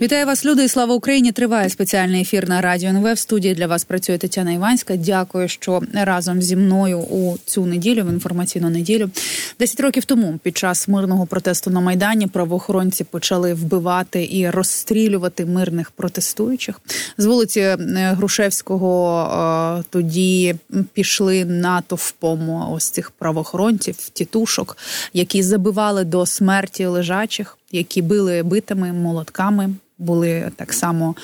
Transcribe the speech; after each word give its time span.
Вітаю 0.00 0.26
вас, 0.26 0.44
люди, 0.44 0.64
і 0.64 0.68
слава 0.68 0.94
Україні! 0.94 1.32
Триває 1.32 1.68
спеціальний 1.70 2.22
ефір 2.22 2.48
на 2.48 2.60
радіо 2.60 2.88
НВ. 2.88 3.12
В 3.12 3.18
студії 3.18 3.54
для 3.54 3.66
вас 3.66 3.84
працює 3.84 4.18
Тетяна 4.18 4.52
Іванська. 4.52 4.96
Дякую, 4.96 5.48
що 5.48 5.82
разом 5.92 6.42
зі 6.42 6.56
мною 6.56 6.98
у 6.98 7.38
цю 7.44 7.66
неділю, 7.66 8.04
в 8.04 8.08
інформаційну 8.08 8.70
неділю, 8.70 9.10
десять 9.58 9.80
років 9.80 10.04
тому, 10.04 10.38
під 10.42 10.56
час 10.56 10.88
мирного 10.88 11.26
протесту 11.26 11.70
на 11.70 11.80
майдані, 11.80 12.26
правоохоронці 12.26 13.04
почали 13.04 13.54
вбивати 13.54 14.28
і 14.32 14.50
розстрілювати 14.50 15.46
мирних 15.46 15.90
протестуючих 15.90 16.80
з 17.18 17.24
вулиці 17.24 17.60
е, 17.60 17.76
Грушевського. 18.16 19.78
Е, 19.80 19.84
тоді 19.90 20.54
пішли 20.92 21.44
натовпом 21.44 22.50
ось 22.72 22.90
цих 22.90 23.10
правоохоронців, 23.10 23.96
тітушок, 23.96 24.76
які 25.12 25.42
забивали 25.42 26.04
до 26.04 26.26
смерті 26.26 26.86
лежачих, 26.86 27.58
які 27.72 28.02
били 28.02 28.42
битами 28.42 28.92
молотками 28.92 29.74
були 29.98 30.50
так 30.56 30.72
само. 30.72 31.14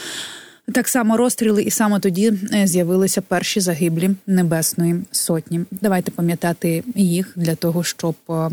Так 0.73 0.89
само 0.89 1.17
розстріли, 1.17 1.63
і 1.63 1.71
саме 1.71 2.01
тоді 2.01 2.33
е, 2.55 2.67
з'явилися 2.67 3.21
перші 3.21 3.61
загиблі 3.61 4.11
Небесної 4.27 5.05
Сотні. 5.13 5.61
Давайте 5.71 6.11
пам'ятати 6.11 6.85
їх 6.95 7.33
для 7.37 7.55
того, 7.55 7.85
щоб 7.85 8.15
е, 8.31 8.51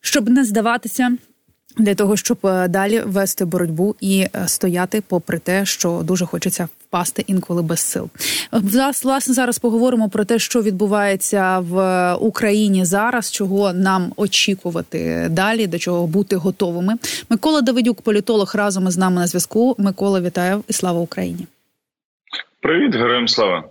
щоб 0.00 0.28
не 0.28 0.44
здаватися, 0.44 1.16
для 1.76 1.94
того, 1.94 2.16
щоб 2.16 2.38
е, 2.44 2.68
далі 2.68 3.00
вести 3.00 3.44
боротьбу 3.44 3.94
і 4.00 4.26
стояти, 4.46 5.02
попри 5.08 5.38
те, 5.38 5.64
що 5.64 6.00
дуже 6.04 6.26
хочеться 6.26 6.68
впасти 6.90 7.24
інколи 7.26 7.62
без 7.62 7.80
сил. 7.80 8.10
Власне, 9.02 9.34
зараз 9.34 9.58
поговоримо 9.58 10.08
про 10.08 10.24
те, 10.24 10.38
що 10.38 10.62
відбувається 10.62 11.58
в 11.58 12.14
Україні 12.14 12.84
зараз, 12.84 13.30
чого 13.30 13.72
нам 13.72 14.12
очікувати 14.16 15.28
далі, 15.30 15.66
до 15.66 15.78
чого 15.78 16.06
бути 16.06 16.36
готовими. 16.36 16.94
Микола 17.28 17.60
Давидюк, 17.60 18.02
політолог, 18.02 18.52
разом 18.54 18.88
із 18.88 18.96
нами 18.96 19.20
на 19.20 19.26
зв'язку. 19.26 19.74
Микола, 19.78 20.20
вітаю 20.20 20.64
і 20.68 20.72
слава 20.72 21.00
Україні. 21.00 21.46
Привіт, 22.60 22.94
героям 22.94 23.28
слава. 23.28 23.64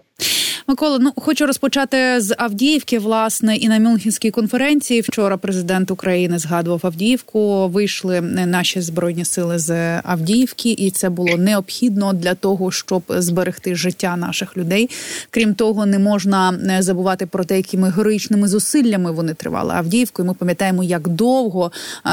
Микола, 0.69 0.99
ну 0.99 1.11
хочу 1.15 1.45
розпочати 1.45 2.21
з 2.21 2.35
Авдіївки. 2.37 2.99
Власне, 2.99 3.55
і 3.55 3.67
на 3.67 3.79
Мюнхенській 3.79 4.31
конференції 4.31 5.01
вчора 5.01 5.37
президент 5.37 5.91
України 5.91 6.39
згадував 6.39 6.79
Авдіївку. 6.83 7.67
Вийшли 7.67 8.21
наші 8.21 8.81
збройні 8.81 9.25
сили 9.25 9.59
з 9.59 10.01
Авдіївки, 10.03 10.71
і 10.71 10.91
це 10.91 11.09
було 11.09 11.37
необхідно 11.37 12.13
для 12.13 12.33
того, 12.35 12.71
щоб 12.71 13.03
зберегти 13.09 13.75
життя 13.75 14.17
наших 14.17 14.57
людей. 14.57 14.89
Крім 15.29 15.53
того, 15.53 15.85
не 15.85 15.99
можна 15.99 16.51
не 16.51 16.81
забувати 16.81 17.25
про 17.25 17.43
те, 17.43 17.57
якими 17.57 17.89
героїчними 17.89 18.47
зусиллями 18.47 19.11
вони 19.11 19.33
тривали 19.33 19.73
Авдіївкою. 19.73 20.27
Ми 20.27 20.33
пам'ятаємо, 20.33 20.83
як 20.83 21.07
довго 21.07 21.71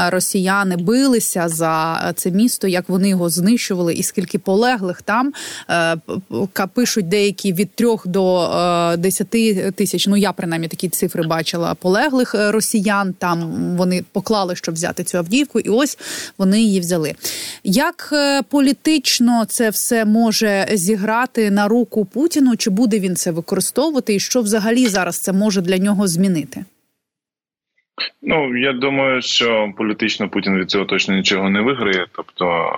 росіяни 0.09 0.77
билися 0.77 1.47
за 1.47 1.99
це 2.15 2.31
місто, 2.31 2.67
як 2.67 2.89
вони 2.89 3.09
його 3.09 3.29
знищували, 3.29 3.93
і 3.93 4.03
скільки 4.03 4.39
полеглих 4.39 5.01
там 5.01 5.33
пишуть 6.73 7.07
деякі 7.07 7.53
від 7.53 7.71
трьох 7.71 8.07
до. 8.07 8.46
10 8.97 9.29
тисяч. 9.75 10.07
Ну 10.07 10.17
я 10.17 10.31
принаймні 10.31 10.67
такі 10.67 10.89
цифри 10.89 11.27
бачила 11.27 11.75
полеглих 11.75 12.35
е, 12.35 12.51
росіян. 12.51 13.13
Там 13.13 13.39
вони 13.77 14.03
поклали, 14.11 14.55
щоб 14.55 14.75
взяти 14.75 15.03
цю 15.03 15.17
Авдіївку, 15.17 15.59
і 15.59 15.69
ось 15.69 15.97
вони 16.37 16.61
її 16.61 16.79
взяли. 16.79 17.13
Як 17.63 18.09
е, 18.13 18.41
політично 18.41 19.45
це 19.45 19.69
все 19.69 20.05
може 20.05 20.67
зіграти 20.71 21.51
на 21.51 21.67
руку 21.67 22.05
Путіну? 22.05 22.55
Чи 22.55 22.69
буде 22.69 22.99
він 22.99 23.15
це 23.15 23.31
використовувати, 23.31 24.15
і 24.15 24.19
що 24.19 24.41
взагалі 24.41 24.87
зараз 24.87 25.19
це 25.19 25.33
може 25.33 25.61
для 25.61 25.77
нього 25.77 26.07
змінити? 26.07 26.65
Ну 28.21 28.57
я 28.57 28.73
думаю, 28.73 29.21
що 29.21 29.73
політично 29.77 30.29
Путін 30.29 30.57
від 30.57 30.69
цього 30.69 30.85
точно 30.85 31.15
нічого 31.15 31.49
не 31.49 31.61
виграє, 31.61 32.05
тобто. 32.15 32.69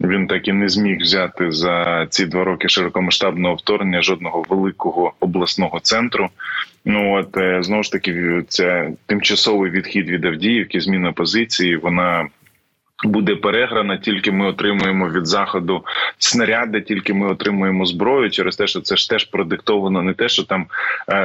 Він 0.00 0.26
так 0.26 0.48
і 0.48 0.52
не 0.52 0.68
зміг 0.68 1.00
взяти 1.00 1.52
за 1.52 2.06
ці 2.10 2.26
два 2.26 2.44
роки 2.44 2.68
широкомасштабного 2.68 3.54
вторгнення 3.54 4.02
жодного 4.02 4.44
великого 4.48 5.12
обласного 5.20 5.80
центру. 5.80 6.28
Ну 6.84 7.14
от 7.14 7.36
е, 7.36 7.62
знову 7.62 7.82
ж 7.82 7.92
таки, 7.92 8.42
це 8.48 8.90
тимчасовий 9.06 9.70
відхід 9.70 10.10
від 10.10 10.24
Авдіївки, 10.24 10.80
зміна 10.80 11.12
позиції. 11.12 11.76
Вона 11.76 12.28
буде 13.04 13.36
переграна, 13.36 13.96
тільки 13.96 14.32
ми 14.32 14.46
отримуємо 14.46 15.08
від 15.10 15.26
заходу 15.26 15.84
снаряди, 16.18 16.80
тільки 16.80 17.14
ми 17.14 17.28
отримуємо 17.28 17.86
зброю 17.86 18.30
через 18.30 18.56
те, 18.56 18.66
що 18.66 18.80
це 18.80 18.96
ж 18.96 19.10
теж 19.10 19.24
продиктовано 19.24 20.02
не 20.02 20.14
те, 20.14 20.28
що 20.28 20.42
там 20.42 20.66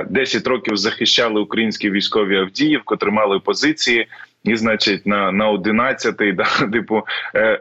10 0.09 0.47
е, 0.47 0.49
років 0.49 0.77
захищали 0.77 1.41
українські 1.41 1.91
військові 1.91 2.37
Авдіївку, 2.37 2.95
тримали 2.95 3.39
позиції, 3.39 4.07
і 4.43 4.55
значить 4.55 5.07
на 5.07 5.31
на 5.31 5.51
11-й, 5.51 6.31
да, 6.31 6.45
типу. 6.71 7.03
Е, 7.35 7.59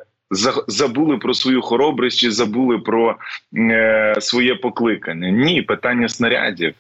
забули 0.66 1.18
про 1.18 1.34
свою 1.34 1.62
хоробрість 1.62 2.18
чи 2.18 2.30
забули 2.30 2.78
про 2.78 3.16
е, 3.56 4.14
своє 4.20 4.54
покликання. 4.54 5.30
Ні, 5.30 5.62
питання 5.62 6.08
снарядів, 6.08 6.74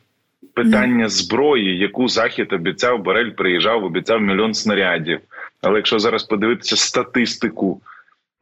питання 0.54 1.08
зброї, 1.08 1.78
яку 1.78 2.08
захід 2.08 2.52
обіцяв 2.52 3.02
Барель 3.02 3.30
приїжджав, 3.30 3.84
обіцяв 3.84 4.20
мільйон 4.20 4.54
снарядів. 4.54 5.20
Але 5.62 5.76
якщо 5.76 5.98
зараз 5.98 6.22
подивитися 6.22 6.76
статистику, 6.76 7.80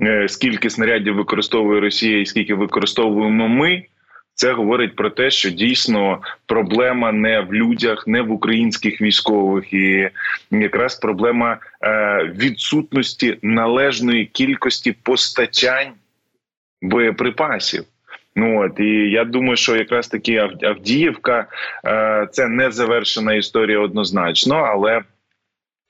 е, 0.02 0.28
скільки 0.28 0.70
снарядів 0.70 1.14
використовує 1.14 1.80
Росія 1.80 2.20
і 2.20 2.26
скільки 2.26 2.54
використовуємо 2.54 3.48
ми. 3.48 3.84
Це 4.38 4.52
говорить 4.52 4.96
про 4.96 5.10
те, 5.10 5.30
що 5.30 5.50
дійсно 5.50 6.20
проблема 6.46 7.12
не 7.12 7.40
в 7.40 7.54
людях, 7.54 8.06
не 8.06 8.22
в 8.22 8.32
українських 8.32 9.00
військових, 9.00 9.72
і 9.72 10.10
якраз 10.50 10.94
проблема 10.94 11.58
е, 11.82 12.24
відсутності 12.36 13.38
належної 13.42 14.26
кількості 14.26 14.92
постачань 14.92 15.92
боєприпасів. 16.82 17.84
Ну 18.36 18.64
от 18.64 18.80
і 18.80 19.10
я 19.10 19.24
думаю, 19.24 19.56
що 19.56 19.76
якраз 19.76 20.08
таки 20.08 20.36
Авдіївка 20.62 21.46
е, 21.84 22.28
це 22.32 22.48
не 22.48 22.70
завершена 22.70 23.34
історія 23.34 23.78
однозначно, 23.78 24.54
але 24.54 25.02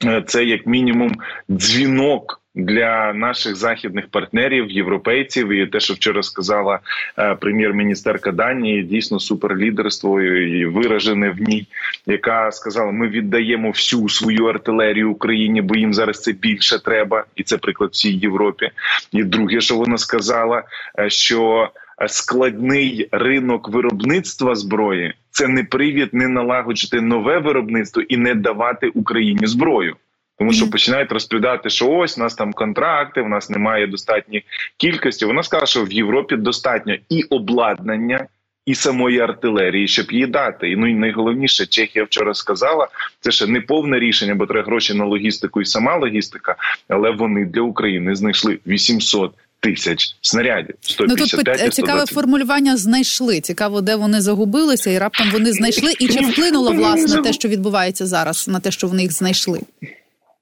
е, 0.04 0.22
це 0.26 0.44
як 0.44 0.66
мінімум 0.66 1.12
дзвінок 1.50 2.37
для 2.58 3.12
наших 3.12 3.56
західних 3.56 4.08
партнерів, 4.08 4.70
європейців, 4.70 5.48
і 5.48 5.66
те, 5.66 5.80
що 5.80 5.94
вчора 5.94 6.22
сказала 6.22 6.78
е, 7.18 7.34
прем'єр-міністерка 7.34 8.32
Данії, 8.32 8.82
дійсно 8.82 9.20
суперлідерство 9.20 10.22
і 10.22 10.66
виражене 10.66 11.30
в 11.30 11.40
ній, 11.40 11.66
яка 12.06 12.52
сказала: 12.52 12.92
ми 12.92 13.08
віддаємо 13.08 13.70
всю 13.70 14.08
свою 14.08 14.46
артилерію 14.46 15.10
Україні, 15.10 15.62
бо 15.62 15.74
їм 15.74 15.94
зараз 15.94 16.22
це 16.22 16.32
більше 16.32 16.78
треба, 16.78 17.24
і 17.36 17.42
це 17.42 17.56
приклад 17.56 17.90
всій 17.92 18.12
Європі. 18.12 18.70
І 19.12 19.24
друге, 19.24 19.60
що 19.60 19.76
вона 19.76 19.98
сказала, 19.98 20.62
е, 20.98 21.10
що 21.10 21.70
Складний 22.06 23.08
ринок 23.12 23.68
виробництва 23.68 24.54
зброї 24.54 25.14
це 25.30 25.48
не 25.48 25.64
привід 25.64 26.14
не 26.14 26.28
налагоджити 26.28 27.00
нове 27.00 27.38
виробництво 27.38 28.02
і 28.02 28.16
не 28.16 28.34
давати 28.34 28.88
Україні 28.88 29.46
зброю 29.46 29.96
тому 30.38 30.52
що 30.52 30.70
починають 30.70 31.12
розповідати, 31.12 31.70
що 31.70 31.90
ось 31.90 32.18
у 32.18 32.20
нас 32.20 32.34
там 32.34 32.52
контракти, 32.52 33.20
у 33.20 33.28
нас 33.28 33.50
немає 33.50 33.86
достатньої 33.86 34.44
кількості. 34.76 35.24
Вона 35.24 35.42
сказала, 35.42 35.66
що 35.66 35.84
в 35.84 35.92
Європі 35.92 36.36
достатньо 36.36 36.96
і 37.08 37.22
обладнання. 37.22 38.26
І 38.66 38.74
самої 38.74 39.20
артилерії, 39.20 39.88
щоб 39.88 40.12
її 40.12 40.26
дати, 40.26 40.70
і 40.70 40.76
ну 40.76 40.86
і 40.86 40.94
найголовніше, 40.94 41.66
Чехія 41.66 42.04
вчора 42.04 42.34
сказала, 42.34 42.88
це 43.20 43.30
ще 43.30 43.46
не 43.46 43.60
повне 43.60 43.98
рішення, 43.98 44.34
бо 44.34 44.46
треба 44.46 44.66
гроші 44.66 44.94
на 44.94 45.04
логістику 45.04 45.60
і 45.60 45.64
сама 45.64 45.96
логістика. 45.96 46.56
Але 46.88 47.10
вони 47.10 47.44
для 47.44 47.60
України 47.60 48.14
знайшли 48.14 48.58
800 48.66 49.32
тисяч 49.60 50.16
снарядів. 50.20 50.74
155, 50.80 51.58
ну, 51.58 51.64
тут 51.64 51.74
цікаве 51.74 52.06
формулювання. 52.06 52.76
Знайшли 52.76 53.40
цікаво, 53.40 53.80
де 53.80 53.96
вони 53.96 54.20
загубилися, 54.20 54.90
і 54.90 54.98
раптом 54.98 55.30
вони 55.30 55.52
знайшли. 55.52 55.92
І 55.98 56.08
чи 56.08 56.20
вплинуло 56.20 56.72
власне 56.72 57.22
те, 57.22 57.32
що 57.32 57.48
відбувається 57.48 58.06
зараз, 58.06 58.48
на 58.48 58.60
те, 58.60 58.70
що 58.70 58.86
вони 58.86 59.02
їх 59.02 59.12
знайшли? 59.12 59.60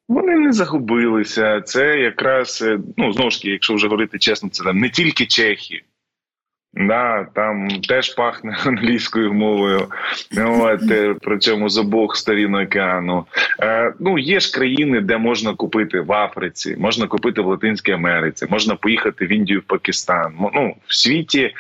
Вони 0.09 0.37
не 0.37 0.53
загубилися. 0.53 1.61
Це 1.61 1.99
якраз 1.99 2.63
е, 2.63 2.79
ну 2.97 3.13
знову 3.13 3.31
ж 3.31 3.39
таки, 3.39 3.51
якщо 3.51 3.75
вже 3.75 3.87
говорити 3.87 4.19
чесно, 4.19 4.49
це 4.49 4.65
там 4.65 4.79
не 4.79 4.91
тільки 4.91 5.27
Чехи. 5.27 5.83
Да, 6.77 7.27
Там 7.35 7.69
теж 7.89 8.15
пахне 8.15 8.57
англійською 8.67 9.33
мовою, 9.33 9.89
От, 10.47 10.91
е, 10.91 11.15
причому 11.23 11.69
з 11.69 11.79
обох 11.79 12.17
сторін 12.17 12.55
океану. 12.55 13.27
Е, 13.61 13.93
Ну 14.01 14.19
є 14.19 14.41
ж 14.41 14.53
країни, 14.53 15.01
де 15.01 15.19
можна 15.19 15.55
купити 15.55 16.01
в 16.01 16.13
Африці, 16.13 16.77
можна 16.79 17.07
купити 17.07 17.41
в 17.41 17.47
Латинській 17.47 17.93
Америці, 17.93 18.47
можна 18.51 18.75
поїхати 18.75 19.27
в 19.27 19.33
Індію, 19.33 19.61
в 19.61 19.63
Пакистан. 19.63 20.35
Ну 20.55 20.77
в 20.87 20.95
світі 20.95 21.55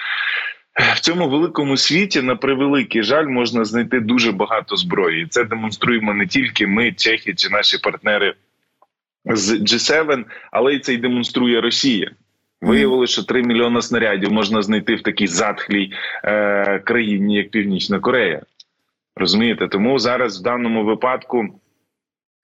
в 0.76 1.00
цьому 1.00 1.28
великому 1.28 1.76
світі 1.76 2.22
на 2.22 2.36
превеликий 2.36 3.02
жаль 3.02 3.26
можна 3.26 3.64
знайти 3.64 4.00
дуже 4.00 4.32
багато 4.32 4.76
зброї. 4.76 5.26
Це 5.26 5.44
демонструємо 5.44 6.14
не 6.14 6.26
тільки 6.26 6.66
ми, 6.66 6.92
Чехи 6.92 7.34
чи 7.34 7.48
наші 7.48 7.78
партнери 7.78 8.34
з 9.24 9.52
G7, 9.52 10.24
але 10.50 10.74
й 10.74 10.80
це 10.80 10.94
й 10.94 10.96
демонструє 10.96 11.60
Росія. 11.60 12.10
Виявилося, 12.60 13.12
що 13.12 13.22
3 13.22 13.42
мільйони 13.42 13.82
снарядів 13.82 14.32
можна 14.32 14.62
знайти 14.62 14.94
в 14.94 15.02
такій 15.02 15.26
затхлій 15.26 15.92
е, 16.24 16.78
країні, 16.78 17.36
як 17.36 17.50
Північна 17.50 18.00
Корея. 18.00 18.42
Розумієте, 19.16 19.68
тому 19.68 19.98
зараз 19.98 20.40
в 20.40 20.42
даному 20.42 20.84
випадку 20.84 21.60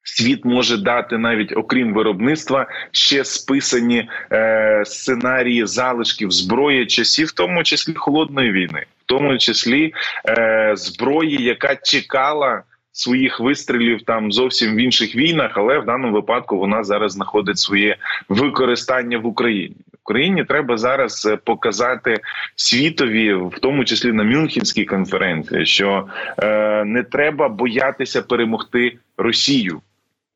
Світ 0.04 0.44
може 0.44 0.76
дати 0.76 1.18
навіть 1.18 1.56
окрім 1.56 1.94
виробництва 1.94 2.66
ще 2.90 3.24
списані 3.24 4.08
е, 4.32 4.82
сценарії 4.86 5.66
залишків 5.66 6.30
зброї 6.30 6.86
часів, 6.86 7.26
в 7.26 7.32
тому 7.32 7.62
числі 7.62 7.94
холодної 7.94 8.52
війни, 8.52 8.84
в 9.00 9.06
тому 9.06 9.38
числі 9.38 9.94
е, 10.28 10.72
зброї, 10.76 11.42
яка 11.42 11.76
чекала 11.76 12.62
своїх 12.92 13.40
вистрілів 13.40 14.02
там 14.02 14.32
зовсім 14.32 14.74
в 14.74 14.76
інших 14.76 15.16
війнах, 15.16 15.52
але 15.54 15.78
в 15.78 15.84
даному 15.84 16.12
випадку 16.14 16.58
вона 16.58 16.84
зараз 16.84 17.12
знаходить 17.12 17.58
своє 17.58 17.96
використання 18.28 19.18
в 19.18 19.26
Україні. 19.26 19.76
Україні 20.04 20.44
треба 20.44 20.76
зараз 20.76 21.26
е, 21.26 21.36
показати 21.36 22.20
світові, 22.56 23.34
в 23.34 23.58
тому 23.60 23.84
числі 23.84 24.12
на 24.12 24.24
Мюнхенській 24.24 24.84
конференції, 24.84 25.66
що 25.66 26.08
е, 26.38 26.84
не 26.84 27.02
треба 27.02 27.48
боятися 27.48 28.22
перемогти 28.22 28.98
Росію. 29.16 29.80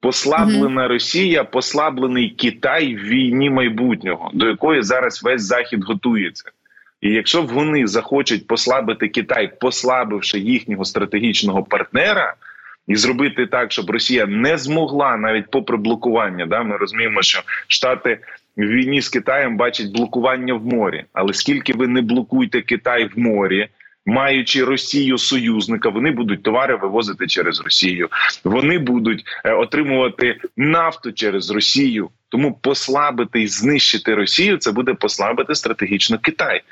Послаблена 0.06 0.82
mm 0.82 0.85
-hmm. 0.85 0.88
Росія, 0.88 1.44
послаблений 1.44 2.31
Китай 2.31 2.94
в 2.94 2.99
війні 2.99 3.50
майбутнього, 3.50 4.31
до 4.35 4.49
якої 4.49 4.82
зараз 4.82 5.23
весь 5.23 5.43
захід 5.43 5.85
готується. 5.85 6.44
І 7.00 7.11
якщо 7.11 7.43
вони 7.43 7.87
захочуть 7.87 8.47
послабити 8.47 9.08
Китай, 9.08 9.53
послабивши 9.61 10.38
їхнього 10.38 10.85
стратегічного 10.85 11.62
партнера, 11.62 12.35
і 12.87 12.97
зробити 12.97 13.47
так, 13.47 13.73
щоб 13.73 13.91
Росія 13.91 14.26
не 14.26 14.58
змогла 14.58 15.17
навіть 15.17 15.50
попри 15.50 15.76
блокування, 15.76 16.47
да 16.47 16.62
ми 16.62 16.76
розуміємо, 16.76 17.23
що 17.23 17.43
Штати 17.67 18.19
в 18.56 18.67
війні 18.67 19.00
з 19.00 19.08
Китаєм 19.08 19.56
бачать 19.56 19.93
блокування 19.93 20.55
в 20.55 20.67
морі. 20.67 21.05
Але 21.12 21.32
скільки 21.32 21.73
ви 21.73 21.88
не 21.88 22.03
блокуєте 22.03 22.61
Китай 22.61 23.05
в 23.05 23.19
морі? 23.19 23.69
Маючи 24.06 24.64
Росію 24.64 25.19
союзника, 25.19 25.88
вони 25.88 26.11
будуть 26.11 26.43
товари 26.43 26.76
вивозити 26.76 27.26
через 27.26 27.61
Росію. 27.61 28.08
Вони 28.44 28.79
будуть 28.79 29.25
е, 29.44 29.53
отримувати 29.53 30.41
нафту 30.56 31.12
через 31.12 31.50
Росію. 31.50 32.11
Тому 32.29 32.58
послабити 32.62 33.43
і 33.43 33.47
знищити 33.47 34.14
Росію 34.14 34.58
це 34.58 34.73
буде 34.73 34.94
послабити 34.94 35.55
стратегічно 35.55 36.19
Китай. 36.19 36.62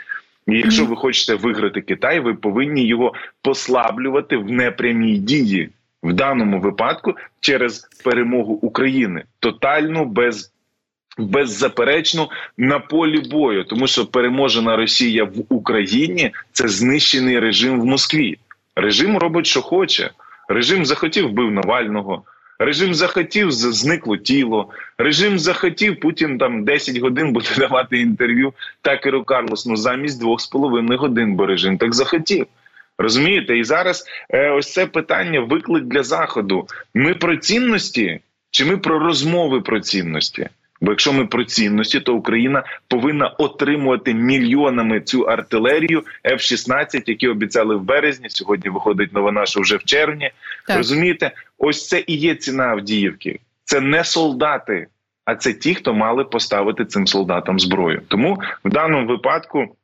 І 0.47 0.57
якщо 0.57 0.85
ви 0.85 0.97
хочете 0.97 1.35
виграти 1.35 1.81
Китай, 1.81 2.21
ви 2.21 2.35
повинні 2.35 2.87
його 2.87 3.15
послаблювати 3.43 4.37
в 4.37 4.51
непрямій 4.51 5.17
дії 5.17 5.71
в 6.03 6.13
даному 6.13 6.61
випадку 6.61 7.15
через 7.41 7.89
перемогу 8.05 8.53
України 8.53 9.25
тотальну 9.41 10.05
без. 10.05 10.54
Беззаперечно 11.19 12.29
на 12.59 12.79
полі 12.79 13.21
бою, 13.31 13.65
тому 13.65 13.87
що 13.87 14.07
переможена 14.07 14.77
Росія 14.77 15.25
в 15.25 15.35
Україні 15.49 16.31
це 16.53 16.69
знищений 16.69 17.39
режим 17.39 17.81
в 17.81 17.85
Москві. 17.85 18.39
Режим 18.77 19.19
робить, 19.19 19.47
що 19.47 19.63
хоче. 19.63 20.11
Режим 20.49 20.87
захотів 20.87 21.29
вбив 21.29 21.51
Навального. 21.51 22.23
Режим 22.59 22.95
захотів, 22.95 23.53
зникло 23.53 24.17
тіло. 24.17 24.69
Режим 24.99 25.39
захотів, 25.39 26.01
Путін 26.01 26.39
там 26.39 26.65
10 26.65 26.99
годин 26.99 27.33
буде 27.33 27.49
давати 27.59 27.99
інтерв'ю 27.99 28.53
Такеру 28.83 29.25
Карлосну 29.25 29.77
замість 29.77 30.21
двох 30.21 30.41
з 30.41 30.47
половиною 30.47 30.99
годин, 30.99 31.35
бо 31.35 31.47
режим 31.47 31.79
так 31.79 31.95
захотів. 31.95 32.47
Розумієте, 32.99 33.59
і 33.59 33.65
зараз 33.65 34.05
е, 34.31 34.51
ось 34.51 34.73
це 34.73 34.87
питання 34.87 35.41
виклик 35.41 35.85
для 35.85 36.03
заходу. 36.03 36.67
Ми 36.95 37.15
про 37.15 37.37
цінності 37.37 38.21
чи 38.51 38.65
ми 38.65 38.77
про 38.77 38.99
розмови 38.99 39.61
про 39.61 39.81
цінності? 39.81 40.49
Бо 40.85 40.93
якщо 40.93 41.13
ми 41.13 41.27
про 41.27 41.45
цінності, 41.45 42.01
то 42.01 42.15
Україна 42.15 42.63
повинна 42.89 43.29
отримувати 43.29 44.15
мільйонами 44.15 45.01
цю 45.01 45.21
артилерію 45.21 46.03
F-16, 46.25 47.03
які 47.07 47.29
обіцяли 47.29 47.77
в 47.77 47.83
березні. 47.83 48.27
Сьогодні 48.31 48.71
виходить 48.71 49.13
новина, 49.13 49.47
що 49.47 49.61
вже 49.61 49.77
в 49.77 49.85
червні. 49.85 50.31
Так. 50.67 50.77
Розумієте, 50.77 51.31
ось 51.59 51.89
це 51.89 52.05
і 52.07 52.17
є 52.17 52.35
ціна 52.35 52.65
Авдіївки. 52.65 53.41
Це 53.65 53.81
не 53.81 54.05
солдати, 54.05 54.87
а 55.25 55.35
це 55.35 55.53
ті, 55.53 55.75
хто 55.75 55.95
мали 55.95 56.25
поставити 56.25 56.85
цим 56.85 57.07
солдатам 57.07 57.61
зброю. 57.61 58.03
Тому 58.09 58.39
в 58.65 58.71
даному 58.71 59.07
випадку. 59.07 59.77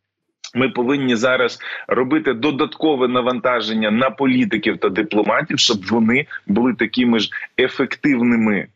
Ми 0.55 0.69
повинні 0.69 1.17
зараз 1.17 1.59
робити 1.89 2.33
додаткове 2.33 3.09
навантаження 3.09 3.91
на 3.91 4.11
політиків 4.11 4.79
та 4.79 4.89
дипломатів, 4.89 5.59
щоб 5.59 5.87
вони 5.91 6.27
були 6.47 6.75
такими 6.75 7.19
ж 7.19 7.31
ефективними 7.59 8.67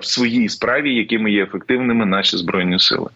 в 0.00 0.04
своїй 0.04 0.48
справі, 0.48 0.94
якими 0.94 1.30
є 1.30 1.42
ефективними 1.42 2.06
наші 2.06 2.36
збройні 2.36 2.78
сили. 2.78 3.10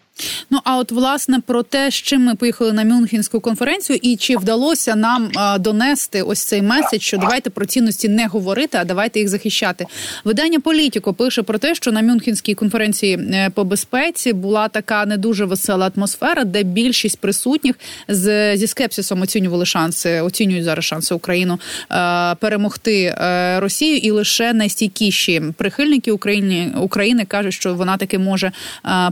Ну 0.49 0.59
а 0.63 0.77
от 0.77 0.91
власне 0.91 1.39
про 1.39 1.63
те, 1.63 1.91
з 1.91 1.93
чим 1.93 2.23
ми 2.23 2.35
поїхали 2.35 2.73
на 2.73 2.83
Мюнхенську 2.83 3.39
конференцію, 3.39 3.99
і 4.01 4.15
чи 4.15 4.37
вдалося 4.37 4.95
нам 4.95 5.31
донести 5.59 6.21
ось 6.21 6.43
цей 6.43 6.61
меседж, 6.61 7.01
що 7.01 7.17
давайте 7.17 7.49
про 7.49 7.65
цінності 7.65 8.09
не 8.09 8.27
говорити, 8.27 8.77
а 8.81 8.85
давайте 8.85 9.19
їх 9.19 9.29
захищати. 9.29 9.85
Видання 10.23 10.59
Політіко 10.59 11.13
пише 11.13 11.41
про 11.41 11.57
те, 11.57 11.75
що 11.75 11.91
на 11.91 12.01
Мюнхенській 12.01 12.53
конференції 12.53 13.15
е, 13.15 13.49
по 13.49 13.63
безпеці 13.63 14.33
була 14.33 14.67
така 14.67 15.05
не 15.05 15.17
дуже 15.17 15.45
весела 15.45 15.91
атмосфера, 15.95 16.43
де 16.43 16.63
більшість 16.63 17.19
присутніх 17.19 17.75
з 18.07 18.57
зі 18.57 18.67
скепсисом 18.67 19.21
оцінювали 19.21 19.65
шанси, 19.65 20.21
оцінюють 20.21 20.63
зараз 20.63 20.85
шанси 20.85 21.15
Україну 21.15 21.59
е, 21.91 22.35
перемогти 22.35 23.03
е, 23.03 23.59
Росію, 23.59 23.97
і 23.97 24.11
лише 24.11 24.53
найстійкіші 24.53 25.41
прихильники 25.57 26.11
України 26.11 26.73
України 26.77 27.25
кажуть, 27.25 27.53
що 27.53 27.75
вона 27.75 27.97
таки 27.97 28.17
може 28.17 28.51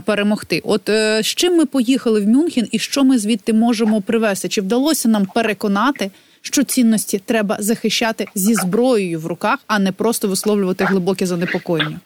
перемогти. 0.04 0.62
От 0.64 0.90
з 1.22 1.26
чим 1.26 1.56
ми 1.56 1.66
поїхали 1.66 2.20
в 2.20 2.28
Мюнхен 2.28 2.68
і 2.72 2.78
що 2.78 3.04
ми 3.04 3.18
звідти 3.18 3.52
можемо 3.52 4.00
привезти? 4.00 4.48
Чи 4.48 4.60
вдалося 4.60 5.08
нам 5.08 5.26
переконати, 5.26 6.10
що 6.42 6.62
цінності 6.62 7.18
треба 7.18 7.56
захищати 7.60 8.26
зі 8.34 8.54
зброєю 8.54 9.20
в 9.20 9.26
руках, 9.26 9.58
а 9.66 9.78
не 9.78 9.92
просто 9.92 10.28
висловлювати 10.28 10.84
глибоке 10.84 11.26
занепокоєння? 11.26 12.00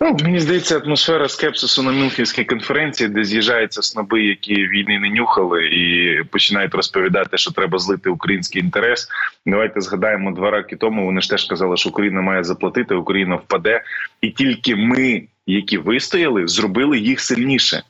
Ну, 0.00 0.16
мені 0.22 0.40
здається, 0.40 0.78
атмосфера 0.78 1.28
скепсису 1.28 1.82
на 1.82 1.92
Мюнхенській 1.92 2.44
конференції, 2.44 3.08
де 3.08 3.24
з'їжджаються 3.24 3.82
сноби, 3.82 4.22
які 4.22 4.54
війни 4.54 4.98
не 4.98 5.10
нюхали, 5.10 5.66
і 5.66 6.22
починають 6.24 6.74
розповідати, 6.74 7.38
що 7.38 7.50
треба 7.50 7.78
злити 7.78 8.10
український 8.10 8.62
інтерес. 8.62 9.08
Давайте 9.46 9.80
згадаємо 9.80 10.32
два 10.32 10.50
роки 10.50 10.76
тому. 10.76 11.04
Вони 11.04 11.20
ж 11.20 11.30
теж 11.30 11.44
казали, 11.44 11.76
що 11.76 11.88
Україна 11.88 12.20
має 12.20 12.44
заплатити, 12.44 12.94
Україна 12.94 13.36
впаде, 13.36 13.82
і 14.20 14.30
тільки 14.30 14.76
ми, 14.76 15.22
які 15.46 15.78
вистояли, 15.78 16.48
зробили 16.48 16.98
їх 16.98 17.20
сильніше 17.20 17.82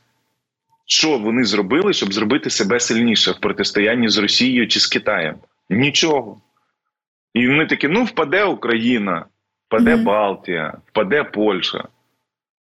що 0.86 1.18
вони 1.18 1.44
зробили, 1.44 1.92
щоб 1.92 2.12
зробити 2.12 2.50
себе 2.50 2.80
сильніше 2.80 3.30
в 3.30 3.40
протистоянні 3.40 4.08
з 4.08 4.18
Росією 4.18 4.68
чи 4.68 4.80
з 4.80 4.86
Китаєм? 4.86 5.36
Нічого. 5.70 6.40
І 7.34 7.48
вони 7.48 7.66
такі: 7.66 7.88
ну, 7.88 8.04
впаде 8.04 8.44
Україна, 8.44 9.26
впаде 9.68 9.94
mm 9.94 9.98
-hmm. 9.98 10.04
Балтія, 10.04 10.74
впаде 10.86 11.24
Польща. 11.24 11.84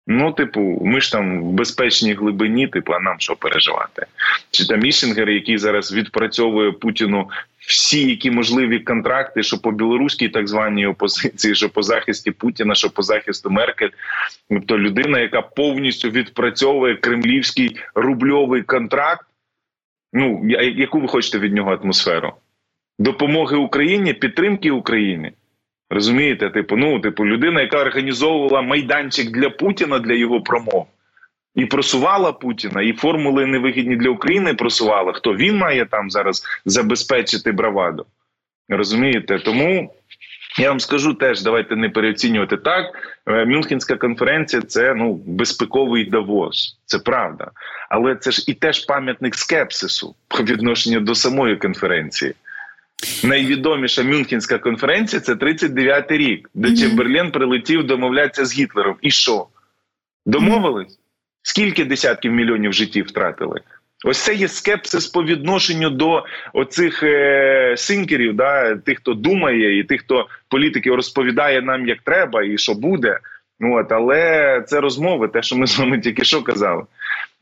Ну, 0.07 0.33
типу, 0.33 0.83
ми 0.85 1.01
ж 1.01 1.13
там 1.13 1.43
в 1.43 1.53
безпечній 1.53 2.13
глибині, 2.13 2.69
типу, 2.69 2.93
а 2.93 3.01
нам 3.01 3.21
що 3.21 3.37
переживати? 3.37 4.07
Чи 4.51 4.67
там 4.67 4.81
Мішингер, 4.81 5.31
який 5.31 5.59
зараз 5.59 5.93
відпрацьовує 5.93 6.73
Путіну 6.73 7.29
всі 7.67 8.09
які 8.11 8.31
можливі 8.31 8.79
контракти, 8.79 9.43
що 9.43 9.59
по 9.59 9.73
білоруській 9.73 10.29
так 10.29 10.49
званій 10.49 10.87
опозиції, 10.87 11.55
що 11.55 11.71
по 11.71 11.83
захисті 11.83 12.31
Путіна, 12.31 12.75
що 12.75 12.91
по 12.91 13.03
захисту 13.03 13.51
Меркель, 13.51 13.91
тобто 14.51 14.79
людина, 14.79 15.19
яка 15.19 15.43
повністю 15.43 16.11
відпрацьовує 16.11 16.97
кремлівський 16.97 17.77
рубльовий 17.95 18.63
контракт. 18.63 19.27
Ну 20.13 20.49
яку 20.59 21.01
ви 21.01 21.09
хочете 21.09 21.39
від 21.39 21.55
нього 21.55 21.73
атмосферу? 21.83 22.33
Допомоги 22.99 23.57
Україні, 23.57 24.13
підтримки 24.13 24.71
України. 24.71 25.33
Розумієте, 25.93 26.51
типу, 26.51 26.77
ну, 26.77 27.01
типу, 27.01 27.27
людина, 27.27 27.61
яка 27.61 27.79
організовувала 27.79 28.63
майданчик 28.63 29.31
для 29.31 29.51
Путіна 29.51 29.99
для 29.99 30.15
його 30.15 30.41
промов, 30.41 30.87
і 31.55 31.67
просувала 31.67 32.33
Путіна, 32.33 32.83
і 32.83 32.93
формули 32.93 33.47
невигідні 33.47 33.97
для 33.97 34.11
України 34.11 34.55
просувала. 34.55 35.13
Хто 35.13 35.35
він 35.35 35.57
має 35.57 35.87
там 35.87 36.11
зараз 36.11 36.45
забезпечити 36.65 37.53
браваду? 37.53 38.07
Розумієте? 38.69 39.39
Тому 39.39 39.95
я 40.59 40.69
вам 40.69 40.81
скажу 40.81 41.15
теж, 41.15 41.43
давайте 41.43 41.77
не 41.77 41.89
переоцінювати 41.89 42.57
так. 42.57 42.85
Е, 43.27 43.45
Мюнхенська 43.45 43.97
конференція 43.97 44.63
це 44.63 44.95
ну 44.95 45.15
безпековий 45.27 46.05
Давос, 46.05 46.79
це 46.85 46.99
правда. 46.99 47.51
Але 47.91 48.17
це 48.17 48.31
ж 48.31 48.45
і 48.49 48.55
теж 48.55 48.85
пам'ятник 48.85 49.35
скепсису 49.35 50.15
по 50.29 50.45
відношенню 50.45 51.01
до 51.01 51.15
самої 51.15 51.57
конференції. 51.57 52.35
Найвідоміша 53.25 54.03
Мюнхенська 54.03 54.59
конференція 54.59 55.21
це 55.21 55.35
39-й 55.35 56.17
рік, 56.17 56.51
де 56.55 56.69
mm 56.69 56.73
-hmm. 56.73 56.81
Чемберлен 56.81 57.31
прилетів 57.31 57.87
домовлятися 57.87 58.45
з 58.45 58.55
Гітлером. 58.59 58.97
І 59.03 59.11
що? 59.11 59.47
Домовились? 60.27 60.99
Скільки 61.43 61.85
десятків 61.85 62.33
мільйонів 62.33 62.73
життів 62.73 63.07
втратили? 63.07 63.61
Ось 64.05 64.19
це 64.19 64.35
є 64.35 64.49
скепсис 64.49 65.07
по 65.07 65.25
відношенню 65.25 65.91
до 65.91 66.25
оцих 66.53 67.03
е, 67.03 67.75
синкерів, 67.77 68.37
да, 68.37 68.77
тих, 68.77 68.99
хто 68.99 69.15
думає, 69.15 69.79
і 69.79 69.85
тих, 69.85 70.01
хто 70.01 70.27
політиків 70.49 70.95
розповідає 70.95 71.63
нам, 71.63 71.89
як 71.89 72.03
треба 72.03 72.45
і 72.45 72.59
що 72.59 72.75
буде. 72.75 73.19
От, 73.61 73.93
Але 73.93 74.63
це 74.67 74.81
розмови, 74.81 75.29
те, 75.29 75.43
що 75.43 75.57
ми 75.57 75.67
з 75.67 75.79
вами 75.79 76.01
тільки 76.01 76.25
що 76.25 76.43
казали. 76.43 76.83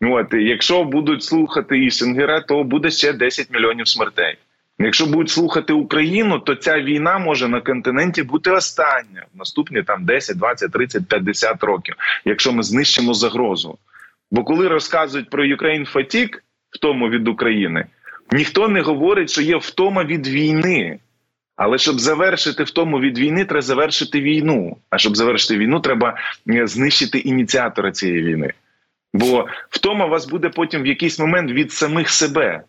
От, 0.00 0.26
Якщо 0.32 0.84
будуть 0.84 1.22
слухати 1.22 1.78
Ісінгера, 1.78 2.40
то 2.40 2.64
буде 2.64 2.90
ще 2.90 3.12
10 3.12 3.50
мільйонів 3.50 3.88
смертей. 3.88 4.36
Якщо 4.82 5.06
будуть 5.06 5.30
слухати 5.30 5.72
Україну, 5.72 6.38
то 6.38 6.54
ця 6.54 6.80
війна 6.80 7.18
може 7.18 7.48
на 7.48 7.60
континенті 7.60 8.22
бути 8.22 8.50
остання 8.50 9.24
в 9.34 9.38
наступні 9.38 9.82
там 9.82 10.04
10, 10.04 10.38
20, 10.38 10.72
30, 10.72 11.08
50 11.08 11.64
років, 11.64 11.94
якщо 12.24 12.52
ми 12.52 12.62
знищимо 12.62 13.14
загрозу. 13.14 13.78
Бо 14.30 14.44
коли 14.44 14.68
розказують 14.68 15.30
про 15.30 15.44
Ukraine 15.44 15.92
Fatigue, 15.92 16.38
втому 16.70 17.08
від 17.08 17.28
України, 17.28 17.86
ніхто 18.32 18.68
не 18.68 18.80
говорить, 18.80 19.30
що 19.30 19.42
є 19.42 19.56
втома 19.56 20.04
від 20.04 20.28
війни. 20.28 20.98
Але 21.56 21.78
щоб 21.78 22.00
завершити 22.00 22.62
втому 22.62 23.00
від 23.00 23.18
війни, 23.18 23.44
треба 23.44 23.62
завершити 23.62 24.20
війну. 24.20 24.76
А 24.90 24.98
щоб 24.98 25.16
завершити 25.16 25.56
війну, 25.56 25.80
треба 25.80 26.16
е, 26.48 26.66
знищити 26.66 27.18
ініціатора 27.18 27.92
цієї 27.92 28.22
війни. 28.22 28.52
Бо 29.14 29.48
втома 29.70 30.06
вас 30.06 30.28
буде 30.28 30.48
потім 30.48 30.82
в 30.82 30.86
якийсь 30.86 31.18
момент 31.18 31.50
від 31.50 31.72
самих 31.72 32.10
себе. 32.10 32.62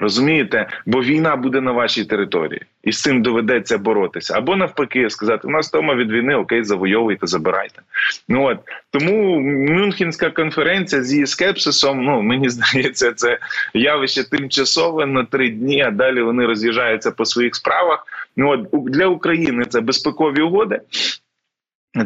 Розумієте, 0.00 0.66
бо 0.86 1.02
війна 1.02 1.36
буде 1.36 1.60
на 1.60 1.72
вашій 1.72 2.04
території, 2.04 2.62
і 2.84 2.92
з 2.92 3.02
цим 3.02 3.22
доведеться 3.22 3.78
боротися. 3.78 4.34
Або 4.36 4.56
навпаки, 4.56 5.10
сказати, 5.10 5.48
у 5.48 5.50
нас 5.50 5.70
тома 5.70 5.94
від 5.94 6.12
війни, 6.12 6.34
окей, 6.34 6.64
завойовуйте, 6.64 7.26
забирайте. 7.26 7.82
Ну 8.28 8.44
от 8.44 8.58
тому 8.90 9.40
Мюнхенська 9.40 10.30
конференція 10.30 11.02
з 11.02 11.12
її 11.12 11.26
скепсисом. 11.26 12.04
Ну 12.04 12.22
мені 12.22 12.48
здається, 12.50 13.12
це 13.12 13.38
явище 13.74 14.30
тимчасове 14.30 15.06
на 15.06 15.24
три 15.24 15.48
дні. 15.48 15.82
А 15.82 15.90
далі 15.90 16.22
вони 16.22 16.46
роз'їжджаються 16.46 17.10
по 17.10 17.24
своїх 17.24 17.54
справах. 17.54 18.06
Ну 18.36 18.50
от 18.50 18.90
для 18.90 19.06
України 19.06 19.64
це 19.64 19.80
безпекові 19.80 20.40
угоди. 20.40 20.80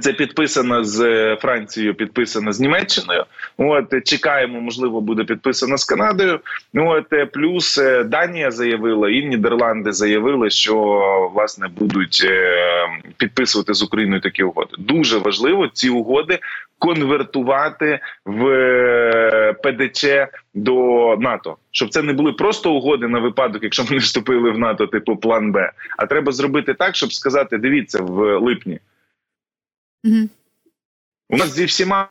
Це 0.01 0.13
підписано 0.13 0.85
з 0.85 1.01
е, 1.01 1.37
Францією, 1.41 1.95
підписано 1.95 2.53
з 2.53 2.61
Німеччиною. 2.61 3.25
От 3.57 4.05
чекаємо, 4.05 4.61
можливо, 4.61 5.01
буде 5.01 5.25
підписано 5.25 5.77
з 5.79 5.85
Канадою. 5.85 6.41
От 6.75 7.13
е, 7.13 7.27
плюс 7.27 7.79
е, 7.79 8.05
Данія 8.05 8.51
заявила 8.51 9.11
і 9.11 9.25
Нідерланди 9.25 9.93
заявили, 9.93 10.51
що 10.51 10.75
власне 11.35 11.69
будуть 11.69 12.27
підписувати 13.17 13.75
з 13.75 13.83
Україною 13.83 14.21
такі 14.21 14.43
угоди. 14.43 14.71
Дуже 14.79 15.19
важливо 15.19 15.69
ці 15.69 15.89
угоди 15.89 16.39
конвертувати 16.79 18.01
в 18.25 19.55
ПДЧ 19.63 20.05
до 20.55 20.77
НАТО, 21.21 21.57
щоб 21.71 21.89
це 21.89 22.03
не 22.03 22.13
були 22.13 22.33
просто 22.33 22.73
угоди 22.73 23.09
на 23.09 23.19
випадок, 23.19 23.63
якщо 23.63 23.83
ми 23.83 23.91
не 23.91 23.99
вступили 23.99 24.51
в 24.51 24.59
НАТО, 24.59 24.87
типу 24.87 25.17
план 25.17 25.53
Б. 25.53 25.73
А 25.99 26.07
треба 26.07 26.33
зробити 26.33 26.75
так, 26.75 26.97
щоб 26.97 27.13
сказати: 27.13 27.59
дивіться 27.59 28.03
в 28.03 28.39
липні. 28.39 28.81
У 31.29 31.37
нас 31.37 31.55
зі 31.55 31.65
всіма 31.65 32.09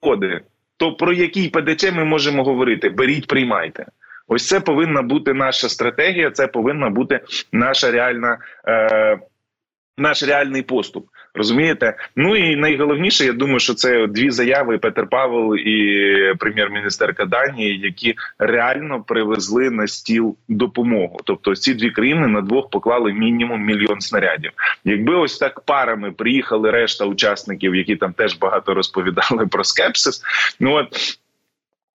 коди. 0.00 0.40
То 0.76 0.92
про 0.92 1.12
який 1.12 1.48
ПДЧ 1.48 1.92
ми 1.92 2.04
можемо 2.04 2.44
говорити? 2.44 2.88
Беріть, 2.88 3.26
приймайте. 3.26 3.86
Ось 4.28 4.48
це 4.48 4.60
повинна 4.60 5.02
бути 5.02 5.34
наша 5.34 5.68
стратегія, 5.68 6.30
це 6.30 6.46
повинна 6.46 6.90
бути 6.90 7.20
наша 7.52 7.90
реальна, 7.90 8.38
е, 8.68 9.18
наш 9.98 10.22
реальний 10.22 10.62
поступ. 10.62 11.08
Розумієте? 11.34 11.94
Ну 12.16 12.36
і 12.36 12.56
найголовніше, 12.56 13.24
я 13.24 13.32
думаю, 13.32 13.60
що 13.60 13.74
це 13.74 14.06
дві 14.06 14.30
заяви 14.30 14.78
Петер 14.78 15.06
Павел 15.06 15.56
і 15.56 16.34
прем'єр-міністерка 16.38 17.24
Данії, 17.24 17.78
які 17.78 18.14
реально 18.38 19.02
привезли 19.02 19.70
на 19.70 19.86
стіл 19.86 20.36
допомогу. 20.48 21.20
Тобто, 21.24 21.56
ці 21.56 21.74
дві 21.74 21.90
країни 21.90 22.26
на 22.26 22.40
двох 22.40 22.70
поклали 22.70 23.12
мінімум 23.12 23.64
мільйон 23.64 24.00
снарядів. 24.00 24.50
Якби 24.84 25.14
ось 25.14 25.38
так 25.38 25.60
парами 25.60 26.12
приїхали 26.12 26.70
решта 26.70 27.04
учасників, 27.04 27.74
які 27.74 27.96
там 27.96 28.12
теж 28.12 28.38
багато 28.38 28.74
розповідали 28.74 29.46
про 29.46 29.64
скепсис. 29.64 30.22
Ну 30.60 30.72
от 30.72 31.18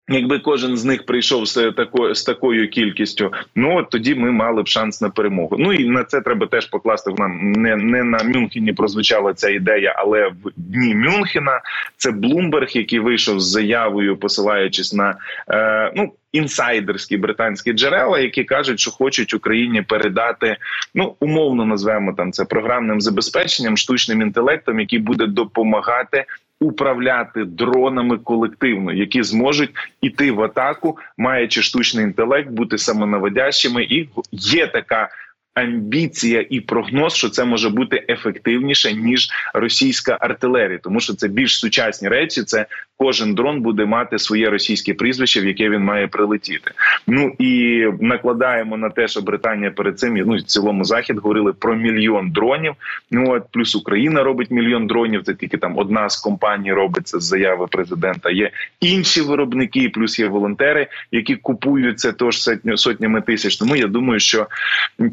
Якби 0.09 0.39
кожен 0.39 0.77
з 0.77 0.85
них 0.85 1.05
прийшов 1.05 1.45
з 1.45 1.71
такою 1.71 2.15
з 2.15 2.23
такою 2.23 2.69
кількістю, 2.69 3.33
ну 3.55 3.77
от 3.77 3.89
тоді 3.89 4.15
ми 4.15 4.31
мали 4.31 4.63
б 4.63 4.67
шанс 4.67 5.01
на 5.01 5.09
перемогу. 5.09 5.55
Ну 5.59 5.73
і 5.73 5.89
на 5.89 6.03
це 6.03 6.21
треба 6.21 6.47
теж 6.47 6.65
покласти. 6.65 7.11
Нам 7.17 7.51
не 7.51 7.75
не 7.75 8.03
на 8.03 8.23
Мюнхені 8.23 8.73
прозвучала 8.73 9.33
ця 9.33 9.49
ідея, 9.49 9.95
але 9.97 10.27
в 10.27 10.51
дні 10.57 10.95
Мюнхена 10.95 11.61
це 11.97 12.11
Блумберг, 12.11 12.69
який 12.73 12.99
вийшов 12.99 13.39
з 13.39 13.51
заявою, 13.51 14.17
посилаючись 14.17 14.93
на 14.93 15.15
е, 15.49 15.91
ну 15.95 16.13
інсайдерські 16.31 17.17
британські 17.17 17.73
джерела, 17.73 18.19
які 18.19 18.43
кажуть, 18.43 18.79
що 18.79 18.91
хочуть 18.91 19.33
Україні 19.33 19.81
передати 19.81 20.57
ну 20.95 21.15
умовно 21.19 21.65
назвемо 21.65 22.13
там 22.13 22.31
це 22.31 22.45
програмним 22.45 23.01
забезпеченням, 23.01 23.77
штучним 23.77 24.21
інтелектом, 24.21 24.79
який 24.79 24.99
буде 24.99 25.27
допомагати 25.27 26.25
управляти 26.63 27.45
дронами 27.45 28.17
колективно, 28.17 28.93
які 28.93 29.23
зможуть 29.23 29.69
іти 30.01 30.31
в 30.31 30.41
атаку, 30.41 30.97
маючи 31.17 31.61
штучний 31.61 32.05
інтелект, 32.05 32.49
бути 32.49 32.77
самонаводящими, 32.77 33.83
і 33.83 34.09
є 34.31 34.67
така 34.67 35.09
амбіція 35.53 36.45
і 36.49 36.59
прогноз, 36.59 37.13
що 37.13 37.29
це 37.29 37.45
може 37.45 37.69
бути 37.69 38.05
ефективніше 38.09 38.93
ніж 38.93 39.29
російська 39.53 40.17
артилерія, 40.21 40.79
тому 40.83 40.99
що 40.99 41.13
це 41.13 41.27
більш 41.27 41.59
сучасні 41.59 42.07
речі. 42.07 42.43
Це 42.43 42.65
кожен 42.97 43.35
дрон 43.35 43.61
буде 43.61 43.85
мати 43.85 44.19
своє 44.19 44.49
російське 44.49 44.93
прізвище, 44.93 45.41
в 45.41 45.45
яке 45.45 45.69
він 45.69 45.83
має 45.83 46.07
прилетіти. 46.07 46.71
Ну 47.07 47.35
і 47.39 47.83
накладаємо 47.99 48.77
на 48.77 48.89
те, 48.89 49.07
що 49.07 49.21
Британія 49.21 49.71
перед 49.71 49.99
цим 49.99 50.13
ну 50.13 50.35
в 50.35 50.41
цілому 50.41 50.83
захід 50.83 51.19
говорили 51.19 51.53
про 51.53 51.75
мільйон 51.75 52.31
дронів. 52.31 52.73
Ну 53.11 53.31
от 53.31 53.43
плюс 53.51 53.75
Україна 53.75 54.23
робить 54.23 54.51
мільйон 54.51 54.87
дронів. 54.87 55.23
Це 55.23 55.33
тільки 55.33 55.57
там 55.57 55.77
одна 55.77 56.09
з 56.09 56.17
компаній 56.17 56.73
робиться 56.73 57.19
з 57.19 57.23
заяви 57.23 57.67
президента. 57.67 58.31
Є 58.31 58.51
інші 58.81 59.21
виробники, 59.21 59.89
плюс 59.89 60.19
є 60.19 60.27
волонтери, 60.27 60.87
які 61.11 61.35
купуються 61.35 62.11
тож 62.11 62.49
сотнями 62.75 63.21
тисяч. 63.21 63.57
Тому 63.57 63.75
я 63.75 63.87
думаю, 63.87 64.19
що 64.19 64.47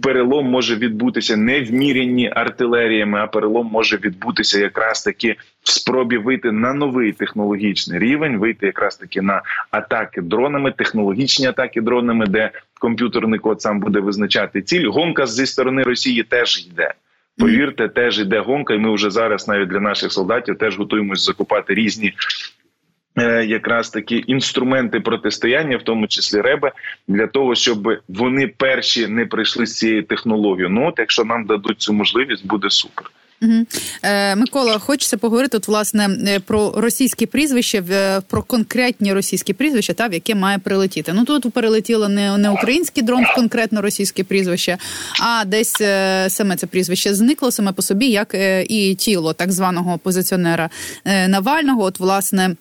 перелом 0.02 0.46
може 0.46 0.76
відбутися 0.76 1.37
не 1.37 1.60
в 1.60 1.72
мірянні 1.72 2.32
артилеріями, 2.34 3.20
а 3.20 3.26
перелом 3.26 3.66
може 3.72 3.96
відбутися 3.96 4.60
якраз 4.60 5.02
таки 5.02 5.37
в 5.62 5.71
спробі 5.71 6.17
вийти 6.17 6.52
на 6.52 6.75
новий 6.75 7.12
технологічний 7.12 7.99
рівень, 7.99 8.38
вийти 8.38 8.67
якраз 8.67 8.97
таки 8.97 9.23
на 9.23 9.43
атаки 9.71 10.21
дронами, 10.21 10.73
технологічні 10.73 11.47
атаки 11.47 11.81
дронами, 11.81 12.26
де 12.26 12.50
комп'ютерний 12.81 13.38
код 13.38 13.62
сам 13.62 13.81
буде 13.81 14.00
визначати 14.00 14.62
ціль. 14.62 14.88
Гонка 14.88 15.26
зі 15.26 15.47
сторони 15.47 15.83
Росії 15.83 16.23
теж 16.23 16.67
йде. 16.67 16.95
Повірте, 17.38 17.88
теж 17.88 18.19
йде 18.19 18.40
гонка, 18.40 18.75
і 18.75 18.79
ми 18.79 18.95
вже 18.95 19.11
зараз 19.11 19.49
навіть 19.49 19.69
для 19.69 19.81
наших 19.81 20.12
солдатів 20.12 20.59
теж 20.59 20.79
готуємось 20.79 21.25
закупати 21.25 21.75
різні. 21.75 22.14
Е, 23.19 23.45
якраз 23.45 23.90
такі 23.90 24.25
інструменти 24.26 25.00
протистояння, 25.00 25.76
в 25.76 25.83
тому 25.83 26.07
числі 26.07 26.40
реби, 26.40 26.73
для 27.09 27.26
того, 27.26 27.55
щоб 27.55 27.99
вони 28.09 28.49
перші 28.49 29.07
не 29.07 29.26
прийшли 29.26 29.67
з 29.67 29.79
цією 29.79 30.02
технологією. 30.02 30.69
Ну 30.69 30.88
от 30.88 30.95
якщо 30.99 31.25
нам 31.25 31.45
дадуть 31.45 31.81
цю 31.81 31.93
можливість, 31.93 32.47
буде 32.47 32.71
супер. 32.71 33.11
Угу. 33.42 33.66
Е, 34.02 34.37
Микола, 34.37 34.78
хочеться 34.78 35.16
поговорити 35.16 35.56
от, 35.56 35.68
власне 35.68 36.18
е, 36.28 36.40
про 36.40 36.73
російські 36.76 37.26
прізвища, 37.26 37.82
е, 37.90 38.20
про 38.20 38.42
конкретні 38.42 39.12
російські 39.12 39.52
прізвища, 39.52 39.92
та 39.92 40.06
в 40.06 40.12
яке 40.12 40.35
має 40.35 40.59
прилетіти. 40.59 41.12
Ну 41.12 41.25
тут 41.25 41.52
перелетіло 41.52 42.09
не 42.09 42.38
не 42.38 42.50
український 42.50 43.02
дрон, 43.02 43.25
конкретно 43.35 43.82
російське 43.82 44.25
прізвище, 44.25 44.78
а 45.20 45.44
десь 45.44 45.80
е, 45.80 46.26
саме 46.30 46.56
це 46.56 46.66
прізвище 46.66 47.14
зникло 47.14 47.50
саме 47.50 47.73
по 47.73 47.82
собі, 47.82 48.06
як 48.06 48.37
і 48.68 48.94
тіло 48.94 49.32
так 49.32 49.52
званого 49.52 49.92
опозиціонера 49.92 50.70
Навального. 51.28 51.82
От, 51.82 52.00
власне. 52.00 52.56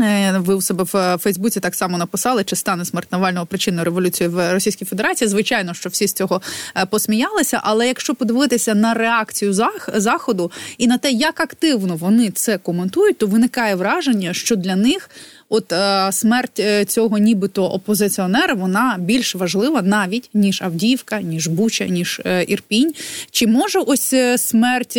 Е, 0.00 0.38
ви 0.38 0.54
у 0.54 0.60
себе 0.60 0.84
в 0.84 0.96
е, 0.96 1.18
Фейсбуці 1.18 1.60
так 1.60 1.74
само 1.74 1.98
написали, 1.98 2.44
чи 2.44 2.56
стане 2.56 2.84
смерть 2.84 3.12
Навального 3.12 3.46
причиною 3.46 3.84
революції 3.84 4.28
в 4.28 4.52
Російській 4.52 4.84
Федерації. 4.84 5.28
Звичайно, 5.28 5.74
що 5.74 5.88
всі 5.88 6.06
з 6.06 6.12
цього 6.12 6.42
е, 6.76 6.86
посміялися. 6.86 7.60
Але 7.62 7.86
якщо 7.86 8.14
подивитися 8.14 8.74
на 8.74 8.94
реакцію 8.94 9.54
заходу 9.94 10.50
і 10.78 10.86
на 10.86 10.98
те, 10.98 11.10
як 11.10 11.40
активно 11.40 11.96
вони 11.96 12.30
це 12.30 12.58
коментують, 12.58 13.18
то 13.18 13.26
виникає 13.26 13.74
враження, 13.74 14.34
що 14.34 14.56
для 14.56 14.76
них 14.76 15.10
от 15.48 15.72
е, 15.72 16.12
смерть 16.12 16.62
цього, 16.86 17.18
нібито 17.18 17.64
опозиціонера, 17.64 18.54
вона 18.54 18.96
більш 18.98 19.34
важлива 19.34 19.82
навіть 19.82 20.30
ніж 20.34 20.62
Авдіївка, 20.62 21.20
ніж 21.20 21.46
Буча, 21.46 21.86
ніж 21.86 22.20
е, 22.24 22.44
Ірпінь. 22.48 22.94
Чи 23.30 23.46
може 23.46 23.78
ось 23.78 24.14
смерть 24.36 24.98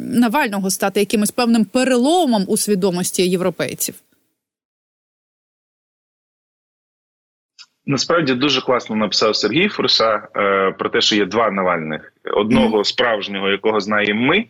Навального 0.00 0.70
стати 0.70 1.00
якимось 1.00 1.30
певним 1.30 1.64
переломом 1.64 2.44
у 2.48 2.56
свідомості 2.56 3.22
європейців? 3.22 3.94
Насправді 7.90 8.34
дуже 8.34 8.60
класно 8.60 8.96
написав 8.96 9.36
Сергій 9.36 9.68
Фурса 9.68 10.28
е, 10.36 10.70
про 10.78 10.88
те, 10.88 11.00
що 11.00 11.16
є 11.16 11.24
два 11.24 11.50
Навальних: 11.50 12.12
одного 12.34 12.78
mm. 12.78 12.84
справжнього, 12.84 13.50
якого 13.50 13.80
знаємо 13.80 14.26
ми, 14.26 14.44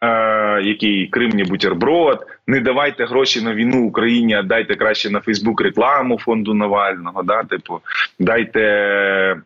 е, 0.00 0.62
який 0.62 1.06
Кримні 1.06 1.44
бутерброд. 1.44 2.26
Не 2.46 2.60
давайте 2.60 3.04
гроші 3.04 3.40
на 3.40 3.54
війну 3.54 3.84
Україні, 3.84 4.34
а 4.34 4.42
дайте 4.42 4.74
краще 4.74 5.10
на 5.10 5.20
Фейсбук 5.20 5.60
рекламу 5.60 6.18
фонду 6.18 6.54
Навального. 6.54 7.22
Да, 7.22 7.42
Типу, 7.42 7.80
дайте. 8.18 9.36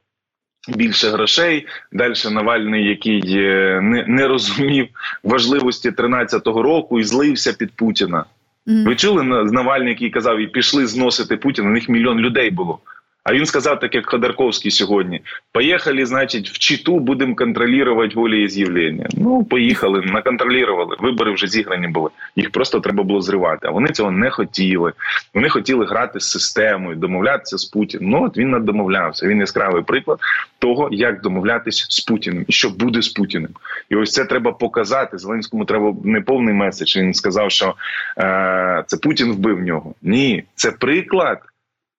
Більше 0.69 1.09
грошей 1.09 1.67
далі 1.93 2.15
Навальний, 2.31 2.89
який 2.89 3.23
е, 3.27 3.81
не 3.83 4.05
не 4.09 4.29
розумів 4.29 4.89
важливості 5.25 5.91
13-го 5.91 6.63
року 6.63 7.01
і 7.01 7.05
злився 7.05 7.53
під 7.53 7.73
Путіна. 7.77 8.25
Mm. 8.67 8.85
Ви 8.85 8.97
чули 8.97 9.23
Навальний, 9.45 9.89
який 9.89 10.11
казав, 10.11 10.39
і 10.39 10.47
пішли 10.47 10.87
зносити 10.87 11.37
Путіна? 11.37 11.69
У 11.69 11.73
них 11.73 11.89
мільйон 11.89 12.19
людей 12.19 12.51
було. 12.51 12.79
А 13.25 13.33
він 13.33 13.47
сказав, 13.47 13.81
так 13.81 13.95
як 13.95 14.07
Ходорковський 14.07 14.71
сьогодні: 14.71 15.21
поїхали, 15.53 16.07
значить, 16.07 16.49
в 16.49 16.59
Читу 16.59 16.99
будемо 16.99 17.35
контролювати 17.35 18.15
волеіз'явлення. 18.15 19.07
Ну, 19.13 19.45
поїхали, 19.45 20.03
наконтролювали. 20.05 20.97
Вибори 21.01 21.33
вже 21.33 21.47
зіграні 21.47 21.89
були. 21.89 22.11
Їх 22.37 22.51
просто 22.51 22.81
треба 22.81 23.03
було 23.03 23.21
зривати. 23.21 23.69
А 23.69 23.71
вони 23.71 23.89
цього 23.89 24.11
не 24.11 24.31
хотіли. 24.31 24.93
Вони 25.35 25.49
хотіли 25.49 25.87
грати 25.87 26.21
з 26.21 26.31
системою, 26.31 26.97
домовлятися 26.97 27.59
з 27.59 27.65
Путіним. 27.65 28.11
Ну 28.11 28.25
от 28.25 28.37
він 28.37 28.51
не 28.51 28.61
домовлявся. 28.61 29.27
Він 29.27 29.39
яскравий 29.39 29.83
приклад 29.83 30.19
того, 30.59 30.89
як 30.93 31.23
домовлятися 31.23 31.87
з 31.89 32.01
Путіним 32.01 32.45
і 32.49 32.53
що 32.53 32.71
буде 32.71 33.03
з 33.03 33.09
Путіним. 33.09 33.51
І 33.91 33.97
ось 33.97 34.13
це 34.13 34.25
треба 34.25 34.53
показати. 34.53 35.19
Зеленському 35.19 35.65
треба 35.65 35.95
не 36.05 36.21
повний 36.21 36.55
меседж. 36.55 36.97
Він 36.97 37.15
сказав, 37.15 37.51
що 37.51 37.75
е, 38.19 38.85
це 38.87 38.97
Путін 38.97 39.33
вбив 39.33 39.61
нього. 39.61 39.95
Ні, 40.03 40.45
це 40.55 40.71
приклад. 40.71 41.39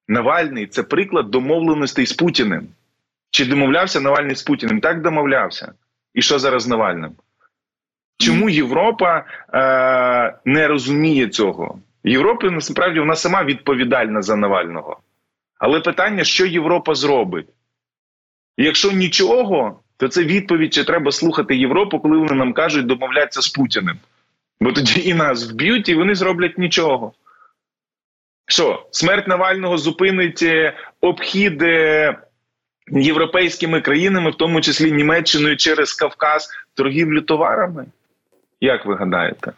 Навальний 0.07 0.67
це 0.67 0.83
приклад 0.83 1.31
домовленостей 1.31 2.05
з 2.05 2.13
Путіним. 2.13 2.67
Чи 3.29 3.45
домовлявся 3.45 4.01
Навальний 4.01 4.35
з 4.35 4.43
Путіним? 4.43 4.79
Так 4.79 5.01
домовлявся. 5.01 5.73
І 6.13 6.21
що 6.21 6.39
зараз 6.39 6.63
з 6.63 6.67
Навальним? 6.67 7.11
Чому 8.17 8.49
Європа 8.49 9.25
е, 9.53 10.39
не 10.45 10.67
розуміє 10.67 11.27
цього? 11.27 11.79
Європа 12.03 12.49
насправді 12.49 12.99
вона 12.99 13.15
сама 13.15 13.43
відповідальна 13.43 14.21
за 14.21 14.35
Навального. 14.35 14.97
Але 15.59 15.79
питання, 15.79 16.23
що 16.23 16.45
Європа 16.45 16.95
зробить? 16.95 17.47
Якщо 18.57 18.91
нічого, 18.91 19.79
то 19.97 20.07
це 20.07 20.23
відповідь, 20.23 20.73
чи 20.73 20.83
треба 20.83 21.11
слухати 21.11 21.55
Європу, 21.55 21.99
коли 21.99 22.17
вони 22.17 22.33
нам 22.33 22.53
кажуть 22.53 22.85
домовлятися 22.85 23.41
з 23.41 23.47
Путіним. 23.47 23.97
Бо 24.59 24.71
тоді 24.71 25.09
і 25.09 25.13
нас 25.13 25.51
вб'ють, 25.51 25.89
і 25.89 25.95
вони 25.95 26.15
зроблять 26.15 26.57
нічого. 26.57 27.13
Що 28.53 28.85
смерть 28.91 29.27
Навального 29.27 29.77
зупинить 29.77 30.43
е, 30.43 30.73
обхід 31.01 31.61
е, 31.61 32.17
європейськими 32.91 33.81
країнами, 33.81 34.31
в 34.31 34.35
тому 34.35 34.61
числі 34.61 34.91
Німеччиною 34.91 35.57
через 35.57 35.93
Кавказ, 35.93 36.49
торгівлю 36.73 37.21
товарами? 37.21 37.85
Як 38.61 38.85
ви 38.85 38.95
гадаєте? 38.95 39.51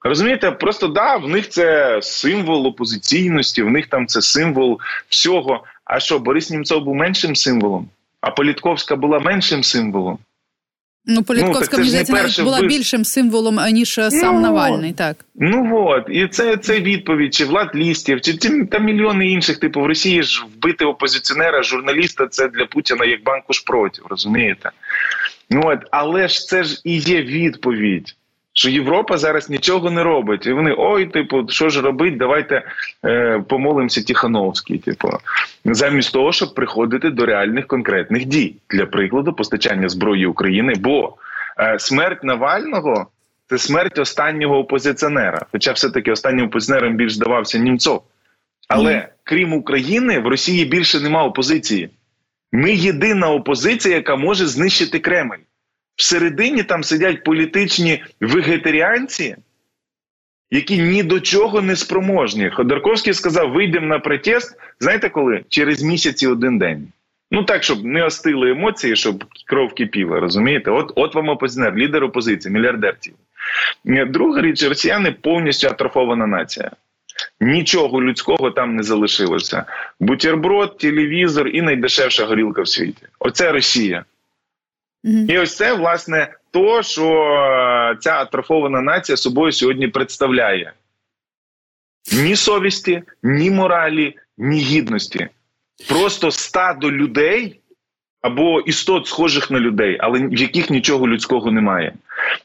Розумієте, 0.00 0.50
просто 0.50 0.88
да, 0.88 1.16
в 1.16 1.28
них 1.28 1.48
це 1.48 1.98
символ 2.02 2.66
опозиційності, 2.66 3.62
в 3.62 3.70
них 3.70 3.86
там 3.86 4.06
це 4.06 4.22
символ 4.22 4.80
всього. 5.08 5.64
А 5.84 6.00
що 6.00 6.18
Борис 6.18 6.50
Німцов 6.50 6.84
був 6.84 6.94
меншим 6.94 7.36
символом, 7.36 7.88
а 8.20 8.30
Політковська 8.30 8.96
була 8.96 9.18
меншим 9.18 9.64
символом. 9.64 10.18
Ну, 11.06 11.22
Політковська 11.22 11.76
ну, 11.78 11.84
мені 11.84 12.04
навіть 12.08 12.40
була 12.42 12.58
вбив... 12.58 12.70
більшим 12.70 13.04
символом, 13.04 13.58
ніж 13.72 13.94
сам 13.94 14.34
ну, 14.34 14.40
Навальний. 14.40 14.92
Так 14.92 15.16
ну 15.34 15.86
от 15.86 16.06
і 16.10 16.28
це 16.28 16.56
це 16.56 16.80
відповідь, 16.80 17.34
чи 17.34 17.44
влад 17.44 17.70
лістів, 17.74 18.20
чи 18.20 18.32
та 18.70 18.78
мільйони 18.78 19.28
інших. 19.28 19.58
Типу 19.58 19.80
в 19.80 19.86
Росії 19.86 20.22
ж 20.22 20.44
вбити 20.56 20.84
опозиціонера, 20.84 21.62
журналіста 21.62 22.26
це 22.26 22.48
для 22.48 22.66
Путіна 22.66 23.04
як 23.04 23.22
банку 23.22 23.52
шпротів, 23.52 24.04
розумієте? 24.10 24.70
Ну 25.50 25.62
от, 25.64 25.78
але 25.90 26.28
ж 26.28 26.46
це 26.46 26.64
ж 26.64 26.80
і 26.84 26.98
є 26.98 27.22
відповідь 27.22 28.16
що 28.52 28.70
Європа 28.70 29.18
зараз 29.18 29.50
нічого 29.50 29.90
не 29.90 30.02
робить, 30.02 30.46
і 30.46 30.52
вони 30.52 30.74
ой, 30.78 31.06
типу, 31.06 31.48
що 31.48 31.68
ж 31.68 31.80
робить? 31.80 32.16
Давайте 32.16 32.62
е, 33.04 33.44
помолимося 33.48 34.02
Тихановський. 34.02 34.78
Типу, 34.78 35.10
замість 35.64 36.12
того, 36.12 36.32
щоб 36.32 36.54
приходити 36.54 37.10
до 37.10 37.26
реальних 37.26 37.66
конкретних 37.66 38.24
дій 38.24 38.56
для 38.70 38.86
прикладу 38.86 39.32
постачання 39.32 39.88
зброї 39.88 40.26
України. 40.26 40.74
Бо 40.78 41.14
е, 41.58 41.78
смерть 41.78 42.24
Навального 42.24 43.06
це 43.48 43.58
смерть 43.58 43.98
останнього 43.98 44.58
опозиціонера. 44.58 45.46
Хоча 45.52 45.72
все 45.72 45.90
таки 45.90 46.12
останнім 46.12 46.46
опозиціонером 46.46 46.96
більш 46.96 47.14
здавався 47.14 47.58
німцов. 47.58 48.02
Але 48.68 48.92
mm. 48.92 49.06
крім 49.24 49.52
України, 49.52 50.18
в 50.18 50.26
Росії 50.26 50.64
більше 50.64 51.00
нема 51.00 51.24
опозиції. 51.24 51.90
Ми 52.52 52.72
єдина 52.72 53.30
опозиція, 53.30 53.96
яка 53.96 54.16
може 54.16 54.46
знищити 54.46 54.98
Кремль 54.98 55.42
всередині 55.96 56.62
там 56.62 56.84
сидять 56.84 57.24
політичні 57.24 58.04
вегетаріанці, 58.20 59.36
які 60.50 60.78
ні 60.78 61.02
до 61.02 61.20
чого 61.20 61.62
не 61.62 61.76
спроможні. 61.76 62.50
Ходорковський 62.50 63.14
сказав: 63.14 63.52
вийдемо 63.52 63.86
на 63.86 63.98
протест. 63.98 64.56
Знаєте 64.80 65.08
коли? 65.08 65.44
Через 65.48 65.82
місяць 65.82 66.22
і 66.22 66.26
один 66.26 66.58
день. 66.58 66.88
Ну 67.30 67.44
так, 67.44 67.62
щоб 67.62 67.84
не 67.84 68.04
остили 68.04 68.50
емоції, 68.50 68.96
щоб 68.96 69.24
кров 69.46 69.74
кипіла, 69.74 70.20
розумієте? 70.20 70.70
От 70.70 70.92
от 70.96 71.14
вам 71.14 71.28
опозиціонер, 71.28 71.74
лідер 71.76 72.04
опозиції, 72.04 72.54
мільярдер. 72.54 72.96
Друга 73.84 74.42
річ, 74.42 74.62
росіяни 74.62 75.12
повністю 75.12 75.68
атрофована 75.68 76.26
нація. 76.26 76.70
Нічого 77.40 78.02
людського 78.02 78.50
там 78.50 78.76
не 78.76 78.82
залишилося. 78.82 79.64
Бутерброд, 80.00 80.78
телевізор 80.78 81.48
і 81.48 81.62
найдешевша 81.62 82.24
горілка 82.24 82.62
в 82.62 82.68
світі. 82.68 83.06
Оце 83.18 83.52
Росія. 83.52 84.04
І 85.04 85.38
ось 85.38 85.56
це 85.56 85.72
власне 85.74 86.34
то, 86.50 86.82
що 86.82 87.10
е, 87.12 87.96
ця 88.00 88.12
атрофована 88.14 88.80
нація 88.80 89.16
собою 89.16 89.52
сьогодні 89.52 89.88
представляє 89.88 90.72
ні 92.12 92.36
совісті, 92.36 93.02
ні 93.22 93.50
моралі, 93.50 94.16
ні 94.38 94.58
гідності. 94.58 95.28
Просто 95.88 96.30
стадо 96.30 96.92
людей 96.92 97.60
або 98.22 98.60
істот, 98.60 99.06
схожих 99.06 99.50
на 99.50 99.60
людей, 99.60 99.96
але 100.00 100.18
в 100.18 100.34
яких 100.34 100.70
нічого 100.70 101.08
людського 101.08 101.50
немає. 101.50 101.94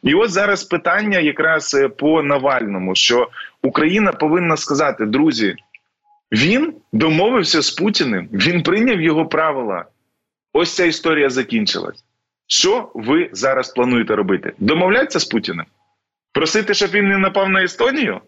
І 0.04 0.14
от 0.14 0.32
зараз 0.32 0.64
питання 0.64 1.20
якраз 1.20 1.74
е, 1.74 1.90
по 1.90 2.24
Навальному, 2.24 2.96
що 2.96 3.30
Україна 3.64 4.12
повинна 4.12 4.58
сказати, 4.58 5.06
друзі, 5.06 5.56
він 6.32 6.74
домовився 6.94 7.62
з 7.62 7.72
Путіним, 7.72 8.30
він 8.32 8.64
прийняв 8.64 9.02
його 9.02 9.26
правила. 9.26 9.86
Ось 10.54 10.76
ця 10.76 10.86
історія 10.86 11.30
закінчилась. 11.30 12.07
Що 12.48 12.92
ви 12.94 13.30
зараз 13.32 13.70
плануєте 13.70 14.16
робити? 14.16 14.54
Домовлятися 14.60 15.20
з 15.20 15.26
Путіним? 15.26 15.66
Просити, 16.32 16.74
щоб 16.74 16.92
він 16.92 17.08
не 17.08 17.18
напав 17.18 17.50
на 17.50 17.64
Естонію? 17.64 18.22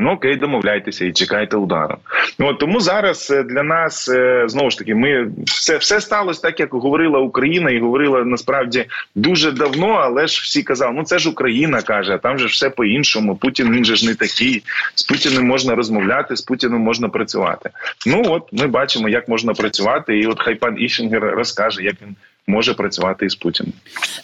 Ну 0.00 0.10
окей, 0.10 0.36
домовляйтеся 0.36 1.04
і 1.04 1.12
чекайте 1.12 1.56
удару. 1.56 1.96
Ну 2.38 2.46
от 2.46 2.58
тому 2.58 2.80
зараз 2.80 3.30
е, 3.30 3.42
для 3.42 3.62
нас 3.62 4.08
е, 4.08 4.44
знову 4.46 4.70
ж 4.70 4.78
таки 4.78 4.94
ми 4.94 5.28
все 5.44 5.76
все 5.76 6.00
сталося 6.00 6.42
так, 6.42 6.60
як 6.60 6.74
говорила 6.74 7.18
Україна, 7.18 7.70
і 7.70 7.80
говорила 7.80 8.24
насправді 8.24 8.84
дуже 9.14 9.52
давно. 9.52 9.88
Але 9.88 10.26
ж 10.26 10.40
всі 10.42 10.62
казали, 10.62 10.92
ну 10.96 11.04
це 11.04 11.18
ж 11.18 11.28
Україна 11.28 11.82
каже, 11.82 12.14
а 12.14 12.18
там 12.18 12.38
же 12.38 12.46
все 12.46 12.70
по-іншому. 12.70 13.36
Путін 13.36 13.72
він 13.72 13.84
же 13.84 13.96
ж 13.96 14.06
не 14.06 14.14
такий. 14.14 14.62
З 14.94 15.02
Путіним 15.02 15.46
можна 15.46 15.74
розмовляти, 15.74 16.36
з 16.36 16.42
Путіним 16.42 16.80
можна 16.80 17.08
працювати. 17.08 17.70
Ну 18.06 18.22
от 18.26 18.48
ми 18.52 18.66
бачимо, 18.66 19.08
як 19.08 19.28
можна 19.28 19.54
працювати, 19.54 20.18
і 20.18 20.26
от 20.26 20.42
хай 20.42 20.54
пан 20.54 20.76
Іщенгер 20.78 21.22
розкаже, 21.22 21.82
як 21.82 21.94
він 22.02 22.16
може 22.48 22.74
працювати 22.74 23.26
із 23.26 23.34
Путіним. 23.34 23.72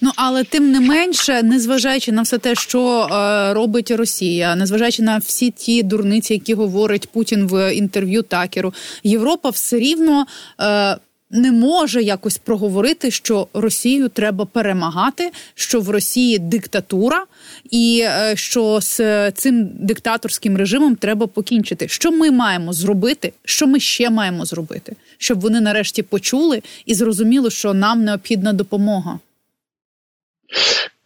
Ну 0.00 0.10
але 0.16 0.44
тим 0.44 0.70
не 0.72 0.80
менше, 0.80 1.42
незважаючи 1.42 2.12
на 2.12 2.22
все 2.22 2.38
те, 2.38 2.54
що 2.54 3.08
е, 3.12 3.54
робить 3.54 3.90
Росія, 3.90 4.56
незважаючи 4.56 5.02
на 5.02 5.18
всі 5.18 5.50
ті 5.50 5.82
дурниці, 5.82 6.32
які 6.32 6.54
говорить 6.54 7.08
Путін 7.08 7.46
в 7.46 7.74
інтерв'ю 7.74 8.22
Такеру, 8.22 8.74
Європа 9.04 9.50
все 9.50 9.78
рівно. 9.78 10.26
Е, 10.60 10.96
не 11.34 11.52
може 11.52 12.02
якось 12.02 12.38
проговорити, 12.38 13.10
що 13.10 13.48
Росію 13.54 14.08
треба 14.08 14.44
перемагати, 14.44 15.30
що 15.54 15.80
в 15.80 15.90
Росії 15.90 16.38
диктатура, 16.38 17.24
і 17.70 18.02
е, 18.04 18.36
що 18.36 18.80
з 18.80 19.30
цим 19.32 19.68
диктаторським 19.74 20.56
режимом 20.56 20.96
треба 20.96 21.26
покінчити. 21.26 21.88
Що 21.88 22.12
ми 22.12 22.30
маємо 22.30 22.72
зробити? 22.72 23.32
Що 23.44 23.66
ми 23.66 23.80
ще 23.80 24.10
маємо 24.10 24.44
зробити, 24.44 24.96
щоб 25.24 25.40
вони 25.40 25.60
нарешті 25.60 26.02
почули 26.02 26.62
і 26.86 26.94
зрозуміли, 26.94 27.50
що 27.50 27.74
нам 27.74 28.04
необхідна 28.04 28.52
допомога? 28.52 29.18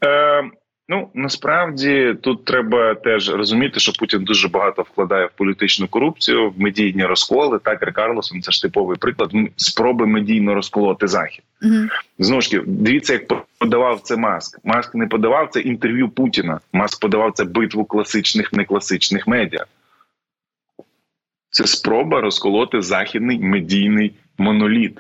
Е, 0.05 0.51
Ну 0.91 1.09
насправді 1.15 2.17
тут 2.23 2.45
треба 2.45 2.95
теж 2.95 3.31
розуміти, 3.31 3.81
що 3.81 3.93
Путін 3.93 4.25
дуже 4.25 4.49
багато 4.49 4.83
вкладає 4.83 5.27
в 5.27 5.31
політичну 5.37 5.89
корупцію, 5.89 6.51
в 6.51 6.61
медійні 6.61 7.05
розколи. 7.05 7.59
Так 7.65 7.81
Карлосон 7.95 8.43
це 8.43 8.53
ж 8.53 8.63
типовий 8.63 8.97
приклад. 8.97 9.31
спроби 9.57 10.07
медійно 10.07 10.55
розколоти 10.55 11.07
захід. 11.07 11.45
Угу. 11.63 11.75
Знову 12.19 12.41
ж 12.41 12.51
таки, 12.51 12.65
дивіться, 12.67 13.13
як 13.13 13.23
подавав 13.59 14.01
це 14.01 14.17
маск. 14.17 14.59
Маск 14.65 14.95
не 14.95 15.07
подавав 15.07 15.49
це 15.51 15.61
інтерв'ю 15.61 16.09
Путіна. 16.09 16.61
Маск 16.73 17.01
подавав 17.01 17.33
це 17.35 17.45
битву 17.45 17.85
класичних 17.85 18.53
некласичних 18.53 19.27
медіа. 19.27 19.65
Це 21.51 21.67
спроба 21.67 22.21
розколоти 22.21 22.83
західний 22.83 23.39
медійний 23.39 24.15
моноліт. 24.39 24.99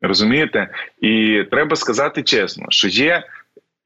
Розумієте? 0.00 0.68
І 1.00 1.44
треба 1.50 1.76
сказати 1.76 2.22
чесно, 2.22 2.66
що 2.68 2.88
є. 2.88 3.24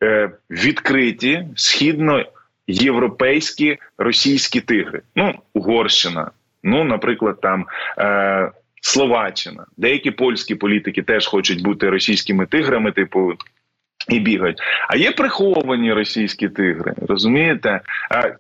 Е, 0.03 0.31
відкриті 0.51 1.47
східноєвропейські 1.57 3.79
російські 3.99 4.61
тигри. 4.61 5.03
Ну, 5.17 5.35
Угорщина, 5.55 6.31
ну, 6.63 6.85
наприклад, 6.85 7.41
там. 7.41 7.67
Е, 7.99 8.51
Словаччина, 8.83 9.67
деякі 9.77 10.11
польські 10.11 10.55
політики 10.55 11.03
теж 11.03 11.27
хочуть 11.27 11.63
бути 11.63 11.91
російськими 11.91 12.47
тиграми, 12.47 12.93
типу, 12.93 13.33
і 14.09 14.21
бігають. 14.21 14.59
А 14.89 14.97
є 14.97 15.13
приховані 15.13 15.93
російські 15.93 16.49
тигри, 16.49 16.95
розумієте? 17.09 17.81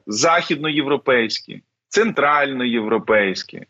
Західноєвропейські, 0.06 1.62
центральноєвропейські, 1.90 3.62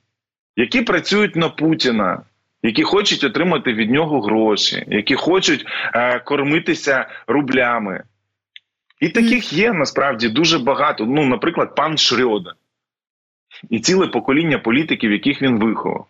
які 0.57 0.83
працюють 0.83 1.37
на 1.37 1.49
Путіна, 1.49 2.23
які 2.63 2.83
хочуть 2.83 3.25
отримати 3.25 3.73
від 3.73 3.91
нього 3.91 4.21
гроші, 4.21 4.85
які 4.89 5.15
хочуть 5.15 5.67
е, 5.95 6.19
кормитися 6.19 7.07
рублями. 7.27 8.03
І 9.01 9.09
таких 9.09 9.53
є 9.53 9.73
насправді 9.73 10.29
дуже 10.29 10.59
багато. 10.59 11.07
Ну, 11.07 11.27
наприклад, 11.27 11.75
пан 11.75 11.99
Шрьода 11.99 12.53
і 13.71 13.81
ціле 13.81 14.07
покоління 14.07 14.59
політиків, 14.59 15.13
яких 15.13 15.43
він 15.43 15.59
виховав. 15.59 16.07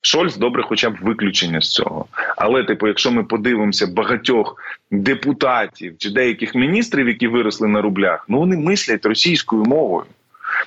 Шольц 0.00 0.36
добре, 0.36 0.62
хоча 0.62 0.90
б 0.90 0.96
виключення 1.00 1.60
з 1.60 1.72
цього. 1.72 2.06
Але, 2.36 2.64
типу, 2.64 2.86
якщо 2.86 3.10
ми 3.10 3.24
подивимося 3.24 3.86
багатьох 3.86 4.56
депутатів 4.90 5.98
чи 5.98 6.10
деяких 6.10 6.54
міністрів, 6.54 7.08
які 7.08 7.28
виросли 7.28 7.68
на 7.68 7.82
рублях, 7.82 8.24
ну 8.28 8.38
вони 8.38 8.56
мислять 8.56 9.06
російською 9.06 9.64
мовою. 9.64 10.06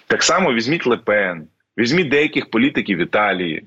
Так 0.07 0.23
само 0.23 0.53
візьміть 0.53 0.87
Лепен, 0.87 1.47
візьміть 1.77 2.09
деяких 2.09 2.49
політиків 2.49 2.99
Італії. 2.99 3.65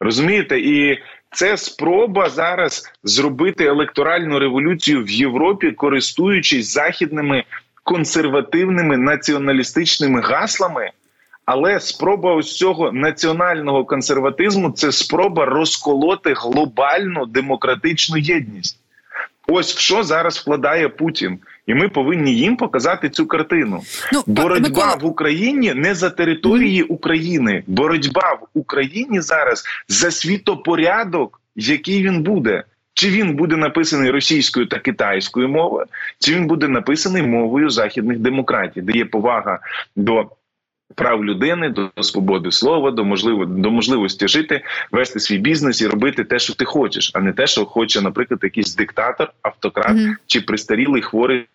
Розумієте, 0.00 0.60
і 0.60 0.98
це 1.30 1.56
спроба 1.56 2.28
зараз 2.30 2.92
зробити 3.04 3.64
електоральну 3.64 4.38
революцію 4.38 5.04
в 5.04 5.10
Європі, 5.10 5.72
користуючись 5.72 6.72
західними 6.72 7.44
консервативними 7.82 8.96
націоналістичними 8.96 10.20
гаслами. 10.20 10.90
Але 11.44 11.80
спроба 11.80 12.34
ось 12.34 12.56
цього 12.56 12.92
національного 12.92 13.84
консерватизму 13.84 14.70
це 14.70 14.92
спроба 14.92 15.44
розколоти 15.44 16.34
глобальну 16.36 17.26
демократичну 17.26 18.16
єдність. 18.16 18.78
Ось 19.48 19.76
в 19.76 19.78
що 19.78 20.02
зараз 20.02 20.38
вкладає 20.38 20.88
Путін, 20.88 21.38
і 21.66 21.74
ми 21.74 21.88
повинні 21.88 22.34
їм 22.34 22.56
показати 22.56 23.10
цю 23.10 23.26
картину. 23.26 23.82
Ну, 24.12 24.22
Боротьба 24.26 24.68
Микола... 24.68 24.94
в 25.00 25.06
Україні 25.06 25.74
не 25.74 25.94
за 25.94 26.10
території 26.10 26.82
України. 26.82 27.62
Боротьба 27.66 28.32
в 28.32 28.46
Україні 28.54 29.20
зараз 29.20 29.64
за 29.88 30.10
світопорядок, 30.10 31.40
який 31.56 32.02
він 32.02 32.22
буде. 32.22 32.64
Чи 32.94 33.10
він 33.10 33.36
буде 33.36 33.56
написаний 33.56 34.10
російською 34.10 34.66
та 34.66 34.78
китайською 34.78 35.48
мовою, 35.48 35.86
чи 36.18 36.34
він 36.34 36.46
буде 36.46 36.68
написаний 36.68 37.22
мовою 37.22 37.70
західних 37.70 38.18
демократій, 38.18 38.80
де 38.80 38.92
є 38.98 39.04
повага 39.04 39.58
до 39.96 40.30
прав 40.94 41.24
людини, 41.24 41.68
до 41.68 41.90
свободи 42.02 42.52
слова, 42.52 42.90
до 42.90 43.04
можливо 43.04 43.44
до 43.44 43.70
можливості 43.70 44.28
жити, 44.28 44.60
вести 44.92 45.20
свій 45.20 45.38
бізнес 45.38 45.80
і 45.80 45.86
робити 45.86 46.24
те, 46.24 46.38
що 46.38 46.54
ти 46.54 46.64
хочеш, 46.64 47.10
а 47.14 47.20
не 47.20 47.32
те, 47.32 47.46
що 47.46 47.64
хоче, 47.64 48.00
наприклад, 48.00 48.40
якийсь 48.42 48.74
диктатор, 48.74 49.32
автократ 49.42 49.96
mm 49.96 50.14
чи 50.26 50.40
пристарілий 50.40 51.02
хворий 51.02 51.46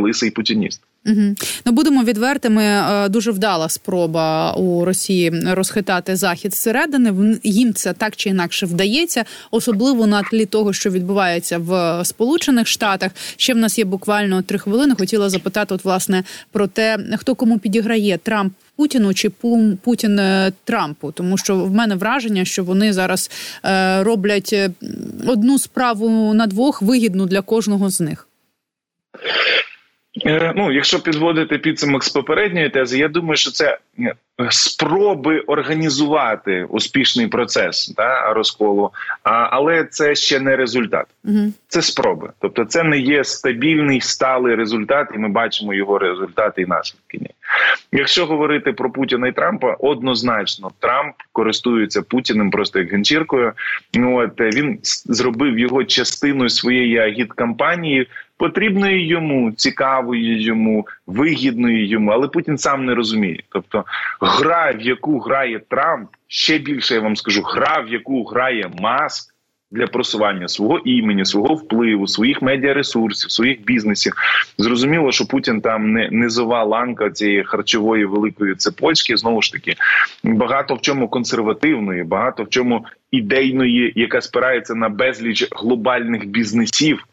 лисий 0.00 0.30
путініст. 0.30 0.80
Угу. 1.06 1.34
Ну 1.64 1.72
будемо 1.72 2.04
відвертими. 2.04 2.62
Е, 2.62 3.08
дуже 3.08 3.30
вдала 3.30 3.68
спроба 3.68 4.52
у 4.52 4.84
Росії 4.84 5.32
розхитати 5.46 6.16
захід 6.16 6.54
зсередини. 6.54 7.38
Їм 7.42 7.74
це 7.74 7.92
так 7.92 8.16
чи 8.16 8.28
інакше 8.28 8.66
вдається, 8.66 9.24
особливо 9.50 10.06
на 10.06 10.22
тлі 10.22 10.46
того, 10.46 10.72
що 10.72 10.90
відбувається 10.90 11.58
в 11.58 12.00
Сполучених 12.04 12.66
Штатах. 12.66 13.12
Ще 13.36 13.54
в 13.54 13.56
нас 13.56 13.78
є 13.78 13.84
буквально 13.84 14.42
три 14.42 14.58
хвилини. 14.58 14.94
Хотіла 14.98 15.30
запитати, 15.30 15.74
от 15.74 15.84
власне 15.84 16.24
про 16.52 16.66
те, 16.66 16.98
хто 17.16 17.34
кому 17.34 17.58
підіграє 17.58 18.18
Трамп. 18.18 18.52
Путіну 18.76 19.14
чи 19.14 19.30
Путін 19.82 20.18
е, 20.18 20.52
Трампу, 20.64 21.12
тому 21.12 21.38
що 21.38 21.56
в 21.56 21.74
мене 21.74 21.94
враження, 21.94 22.44
що 22.44 22.64
вони 22.64 22.92
зараз 22.92 23.30
е, 23.64 24.02
роблять 24.02 24.54
одну 25.26 25.58
справу 25.58 26.34
на 26.34 26.46
двох 26.46 26.82
вигідну 26.82 27.26
для 27.26 27.40
кожного 27.40 27.90
з 27.90 28.00
них. 28.00 28.28
Е, 30.26 30.52
ну, 30.56 30.72
якщо 30.72 31.02
підводити 31.02 31.58
підсумок 31.58 32.04
з 32.04 32.08
попередньої 32.08 32.70
тези, 32.70 32.98
я 32.98 33.08
думаю, 33.08 33.36
що 33.36 33.50
це 33.50 33.78
е, 33.98 34.14
спроби 34.50 35.40
організувати 35.40 36.64
успішний 36.64 37.26
процес 37.26 37.88
да, 37.96 38.32
розколу, 38.32 38.90
а, 39.22 39.30
але 39.30 39.84
це 39.84 40.14
ще 40.14 40.40
не 40.40 40.56
результат. 40.56 41.06
Угу. 41.24 41.52
Це 41.68 41.82
спроби. 41.82 42.30
Тобто, 42.38 42.64
це 42.64 42.82
не 42.82 42.98
є 42.98 43.24
стабільний 43.24 44.00
сталий 44.00 44.54
результат, 44.54 45.08
і 45.14 45.18
ми 45.18 45.28
бачимо 45.28 45.74
його 45.74 45.98
результати 45.98 46.62
і 46.62 46.66
наслідки. 46.66 47.20
Якщо 47.92 48.26
говорити 48.26 48.72
про 48.72 48.90
Путіна 48.90 49.28
і 49.28 49.32
Трампа, 49.32 49.76
однозначно 49.80 50.70
Трамп 50.78 51.14
користується 51.32 52.02
Путіним 52.02 52.50
просто 52.50 52.78
як 52.78 52.92
ганчіркою. 52.92 53.52
Ну 53.94 54.18
от 54.18 54.40
він 54.40 54.78
зробив 55.04 55.58
його 55.58 55.84
частиною 55.84 56.50
своєї 56.50 56.98
агіт-кампанії 56.98 58.08
потрібної 58.36 59.06
йому, 59.06 59.52
цікавої 59.52 60.42
йому, 60.42 60.86
вигідної 61.06 61.88
йому, 61.88 62.10
але 62.10 62.28
Путін 62.28 62.58
сам 62.58 62.84
не 62.84 62.94
розуміє. 62.94 63.42
Тобто, 63.48 63.84
гра, 64.20 64.70
в 64.70 64.80
яку 64.80 65.18
грає 65.18 65.60
Трамп, 65.68 66.08
ще 66.28 66.58
більше 66.58 66.94
я 66.94 67.00
вам 67.00 67.16
скажу, 67.16 67.42
гра, 67.42 67.80
в 67.80 67.92
яку 67.92 68.24
грає 68.24 68.70
Маск. 68.80 69.35
Для 69.70 69.86
просування 69.86 70.48
свого 70.48 70.78
імені, 70.78 71.24
свого 71.24 71.54
впливу, 71.54 72.06
своїх 72.06 72.42
медіаресурсів, 72.42 73.30
своїх 73.30 73.64
бізнесів 73.64 74.12
зрозуміло, 74.58 75.12
що 75.12 75.26
Путін 75.26 75.60
там 75.60 75.92
не 75.92 76.08
низова 76.10 76.64
ланка 76.64 77.10
цієї 77.10 77.44
харчової 77.44 78.04
великої 78.04 78.54
цепочки. 78.54 79.16
Знову 79.16 79.42
ж 79.42 79.52
таки, 79.52 79.74
багато 80.24 80.74
в 80.74 80.80
чому 80.80 81.08
консервативної, 81.08 82.02
багато 82.02 82.42
в 82.42 82.48
чому 82.48 82.86
ідейної, 83.10 83.92
яка 83.96 84.20
спирається 84.20 84.74
на 84.74 84.88
безліч 84.88 85.48
глобальних 85.50 86.26
бізнесів. 86.26 87.06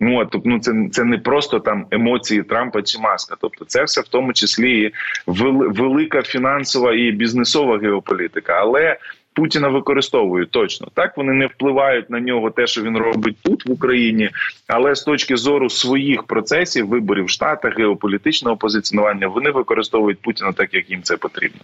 Ну 0.00 0.18
от, 0.18 0.36
ну 0.44 0.60
це 0.60 0.72
це 0.92 1.04
не 1.04 1.18
просто 1.18 1.60
там 1.60 1.86
емоції 1.90 2.42
Трампа 2.42 2.82
чи 2.82 2.98
Маска. 2.98 3.36
Тобто, 3.40 3.64
це 3.64 3.84
все 3.84 4.00
в 4.00 4.08
тому 4.08 4.32
числі 4.32 4.80
і 4.80 4.92
велика 5.26 6.22
фінансова 6.22 6.94
і 6.94 7.10
бізнесова 7.10 7.78
геополітика. 7.78 8.52
Але 8.52 8.96
Путіна 9.34 9.68
використовують 9.68 10.50
точно 10.50 10.88
так. 10.94 11.16
Вони 11.16 11.32
не 11.32 11.46
впливають 11.46 12.10
на 12.10 12.20
нього, 12.20 12.50
те, 12.50 12.66
що 12.66 12.82
він 12.82 12.98
робить 12.98 13.36
тут 13.42 13.66
в 13.66 13.72
Україні, 13.72 14.30
але 14.66 14.94
з 14.94 15.02
точки 15.02 15.36
зору 15.36 15.70
своїх 15.70 16.22
процесів, 16.22 16.88
виборів 16.88 17.24
в 17.24 17.30
геополітичного 17.76 18.56
позиціонування, 18.56 19.28
вони 19.28 19.50
використовують 19.50 20.18
Путіна 20.18 20.52
так, 20.52 20.74
як 20.74 20.90
їм 20.90 21.02
це 21.02 21.16
потрібно. 21.16 21.60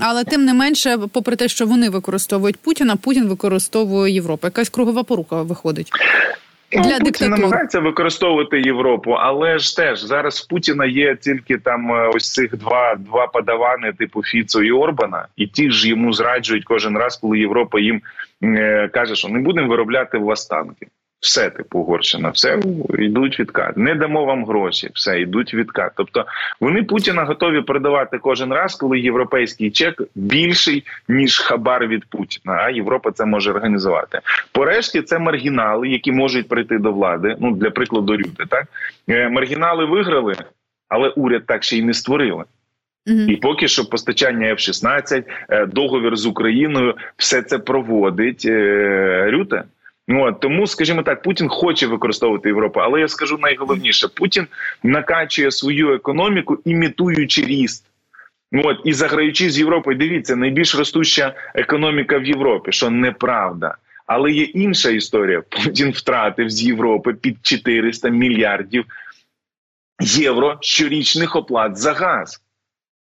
Але 0.00 0.24
тим 0.24 0.44
не 0.44 0.54
менше, 0.54 0.98
попри 1.12 1.36
те, 1.36 1.48
що 1.48 1.66
вони 1.66 1.90
використовують 1.90 2.56
Путіна, 2.56 2.96
Путін 2.96 3.28
використовує 3.28 4.14
Європу. 4.14 4.46
Якась 4.46 4.68
кругова 4.68 5.02
порука 5.02 5.42
виходить. 5.42 5.90
Ну, 6.72 6.82
Для 6.82 6.98
Путін 6.98 7.30
намагається 7.30 7.80
використовувати 7.80 8.60
Європу, 8.60 9.10
але 9.12 9.58
ж 9.58 9.76
теж 9.76 10.02
зараз 10.02 10.40
в 10.40 10.48
Путіна 10.48 10.86
є 10.86 11.16
тільки 11.16 11.58
там 11.58 11.92
е, 11.92 12.10
ось 12.14 12.32
цих 12.32 12.56
два 12.56 12.94
два 12.94 13.26
подавани, 13.26 13.92
типу 13.92 14.22
Фіцо 14.22 14.62
і 14.62 14.72
Орбана, 14.72 15.26
і 15.36 15.46
ті 15.46 15.70
ж 15.70 15.88
йому 15.88 16.12
зраджують 16.12 16.64
кожен 16.64 16.98
раз, 16.98 17.16
коли 17.16 17.38
Європа 17.38 17.80
їм 17.80 18.00
е, 18.42 18.88
каже, 18.92 19.14
що 19.14 19.28
не 19.28 19.38
будемо 19.38 19.68
виробляти 19.68 20.18
властанки 20.18 20.86
все 21.20 21.50
типу 21.50 21.78
Угорщина, 21.78 22.30
все 22.30 22.60
йдуть 22.98 23.40
відкат. 23.40 23.76
Не 23.76 23.94
дамо 23.94 24.24
вам 24.24 24.44
гроші, 24.44 24.90
все 24.94 25.20
йдуть 25.20 25.54
відкат. 25.54 25.92
Тобто 25.96 26.26
вони 26.60 26.82
Путіна 26.82 27.24
готові 27.24 27.60
продавати 27.60 28.18
кожен 28.18 28.52
раз, 28.52 28.74
коли 28.74 29.00
європейський 29.00 29.70
чек 29.70 30.02
більший 30.14 30.84
ніж 31.08 31.38
хабар 31.38 31.86
від 31.86 32.04
Путіна. 32.04 32.54
А 32.54 32.70
Європа 32.70 33.10
це 33.10 33.24
може 33.24 33.50
організувати. 33.50 34.20
Порешті 34.52 35.02
це 35.02 35.18
маргінали, 35.18 35.88
які 35.88 36.12
можуть 36.12 36.48
прийти 36.48 36.78
до 36.78 36.92
влади. 36.92 37.36
Ну 37.40 37.56
для 37.56 37.70
прикладу, 37.70 38.16
Рюти, 38.16 38.44
так 38.48 38.64
е, 39.08 39.28
маргінали 39.28 39.84
виграли, 39.84 40.36
але 40.88 41.08
уряд 41.08 41.46
так 41.46 41.64
ще 41.64 41.76
й 41.76 41.82
не 41.82 41.94
створили. 41.94 42.44
І 43.06 43.36
поки 43.36 43.68
що 43.68 43.84
постачання 43.84 44.46
F-16, 44.46 45.24
е, 45.48 45.66
договір 45.66 46.16
з 46.16 46.26
Україною, 46.26 46.94
все 47.16 47.42
це 47.42 47.58
проводить 47.58 48.42
е, 48.46 49.30
Рюте. 49.30 49.64
От, 50.08 50.40
тому, 50.40 50.66
скажімо 50.66 51.02
так, 51.02 51.22
Путін 51.22 51.48
хоче 51.48 51.86
використовувати 51.86 52.48
Європу, 52.48 52.80
але 52.80 53.00
я 53.00 53.08
скажу 53.08 53.38
найголовніше: 53.38 54.08
Путін 54.08 54.46
накачує 54.82 55.50
свою 55.50 55.94
економіку, 55.94 56.58
імітуючи 56.64 57.42
ріст. 57.42 57.84
От, 58.52 58.76
і 58.84 58.92
заграючи 58.92 59.50
з 59.50 59.58
Європою, 59.58 59.98
дивіться, 59.98 60.36
найбільш 60.36 60.74
ростуща 60.74 61.34
економіка 61.54 62.18
в 62.18 62.24
Європі, 62.24 62.72
що 62.72 62.90
неправда. 62.90 63.76
Але 64.06 64.32
є 64.32 64.42
інша 64.42 64.90
історія. 64.90 65.42
Путін 65.64 65.90
втратив 65.90 66.50
з 66.50 66.62
Європи 66.62 67.14
під 67.14 67.36
400 67.42 68.08
мільярдів 68.08 68.84
євро 70.00 70.58
щорічних 70.60 71.36
оплат 71.36 71.76
за 71.76 71.92
газ 71.92 72.42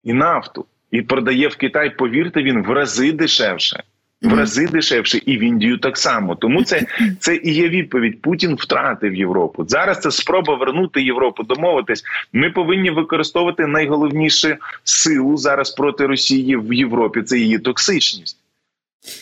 і 0.04 0.12
нафту. 0.12 0.66
І 0.90 1.02
продає 1.02 1.48
в 1.48 1.56
Китай, 1.56 1.96
повірте, 1.96 2.42
він 2.42 2.62
в 2.62 2.70
рази 2.70 3.12
дешевше 3.12 3.82
в 4.24 4.34
рази 4.34 4.66
дешевше, 4.66 5.18
і 5.26 5.38
в 5.38 5.40
Індію 5.40 5.78
так 5.78 5.98
само. 5.98 6.34
Тому 6.34 6.64
це 6.64 6.86
це 7.18 7.36
і 7.36 7.52
є 7.52 7.68
відповідь. 7.68 8.22
Путін 8.22 8.54
втратив 8.54 9.14
Європу. 9.14 9.64
Зараз 9.68 10.00
це 10.00 10.10
спроба 10.10 10.54
вернути 10.54 11.02
Європу, 11.02 11.42
домовитись. 11.42 12.04
Ми 12.32 12.50
повинні 12.50 12.90
використовувати 12.90 13.66
найголовнішу 13.66 14.54
силу 14.84 15.36
зараз 15.36 15.70
проти 15.70 16.06
Росії 16.06 16.56
в 16.56 16.72
Європі. 16.72 17.22
Це 17.22 17.38
її 17.38 17.58
токсичність, 17.58 18.38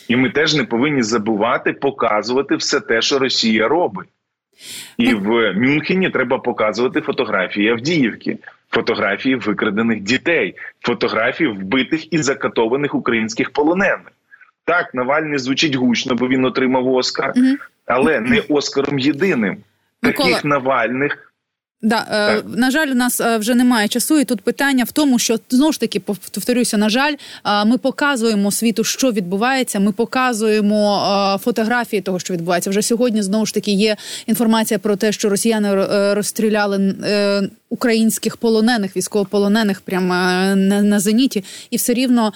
і 0.07 0.15
ми 0.15 0.29
теж 0.29 0.55
не 0.55 0.63
повинні 0.63 1.03
забувати 1.03 1.73
показувати 1.73 2.55
все 2.55 2.79
те, 2.79 3.01
що 3.01 3.19
Росія 3.19 3.67
робить. 3.67 4.09
І 4.97 5.13
в 5.13 5.53
Мюнхені 5.53 6.09
треба 6.09 6.37
показувати 6.37 7.01
фотографії 7.01 7.69
Авдіївки, 7.69 8.37
фотографії 8.69 9.35
викрадених 9.35 9.99
дітей, 9.99 10.55
фотографії 10.81 11.49
вбитих 11.49 12.13
і 12.13 12.17
закатованих 12.17 12.95
українських 12.95 13.49
полонених. 13.49 14.11
Так, 14.65 14.93
Навальний 14.93 15.39
звучить 15.39 15.75
гучно, 15.75 16.15
бо 16.15 16.27
він 16.27 16.45
отримав 16.45 16.87
Оскар, 16.87 17.33
але 17.85 18.19
не 18.19 18.39
Оскаром 18.39 18.99
єдиним. 18.99 19.57
Таких 20.01 20.45
Навальних 20.45 21.33
Да, 21.83 22.07
е, 22.11 22.43
на 22.57 22.71
жаль, 22.71 22.87
у 22.87 22.93
нас 22.93 23.21
е, 23.21 23.37
вже 23.37 23.55
немає 23.55 23.87
часу, 23.87 24.19
і 24.19 24.25
тут 24.25 24.41
питання 24.41 24.83
в 24.83 24.91
тому, 24.91 25.19
що 25.19 25.39
знову 25.49 25.71
ж 25.71 25.79
таки 25.79 25.99
повторюся, 25.99 26.77
на 26.77 26.89
жаль, 26.89 27.13
е, 27.45 27.65
ми 27.65 27.77
показуємо 27.77 28.51
світу, 28.51 28.83
що 28.83 29.11
відбувається. 29.11 29.79
Ми 29.79 29.91
показуємо 29.91 31.07
е, 31.35 31.37
фотографії 31.43 32.01
того, 32.01 32.19
що 32.19 32.33
відбувається. 32.33 32.69
Вже 32.69 32.81
сьогодні 32.81 33.21
знову 33.21 33.45
ж 33.45 33.53
таки 33.53 33.71
є 33.71 33.95
інформація 34.25 34.79
про 34.79 34.95
те, 34.95 35.11
що 35.11 35.29
росіяни 35.29 35.85
розстріляли 36.13 36.95
е, 37.03 37.49
українських 37.69 38.37
полонених, 38.37 38.97
військовополонених 38.97 39.81
прямо 39.81 40.07
на, 40.07 40.81
на 40.81 40.99
зеніті, 40.99 41.43
і 41.69 41.77
все 41.77 41.93
рівно. 41.93 42.33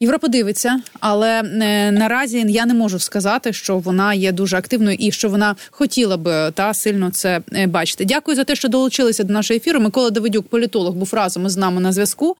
Європа 0.00 0.28
дивиться, 0.28 0.80
але 1.00 1.42
е, 1.42 1.92
наразі 1.92 2.44
я 2.48 2.66
не 2.66 2.74
можу 2.74 2.98
сказати, 2.98 3.52
що 3.52 3.78
вона 3.78 4.14
є 4.14 4.32
дуже 4.32 4.56
активною 4.56 4.96
і 5.00 5.12
що 5.12 5.28
вона 5.28 5.56
хотіла 5.70 6.16
би 6.16 6.50
та 6.54 6.74
сильно 6.74 7.10
це 7.10 7.40
е, 7.52 7.66
бачити. 7.66 8.04
Дякую 8.04 8.36
за 8.36 8.44
те, 8.44 8.56
що 8.56 8.68
долучилися 8.68 9.24
до 9.24 9.32
нашого 9.32 9.56
ефіру. 9.56 9.80
Микола 9.80 10.10
Давидюк, 10.10 10.48
політолог, 10.48 10.94
був 10.94 11.10
разом 11.12 11.46
із 11.46 11.56
нами 11.56 11.80
на 11.80 11.92
зв'язку. 11.92 12.36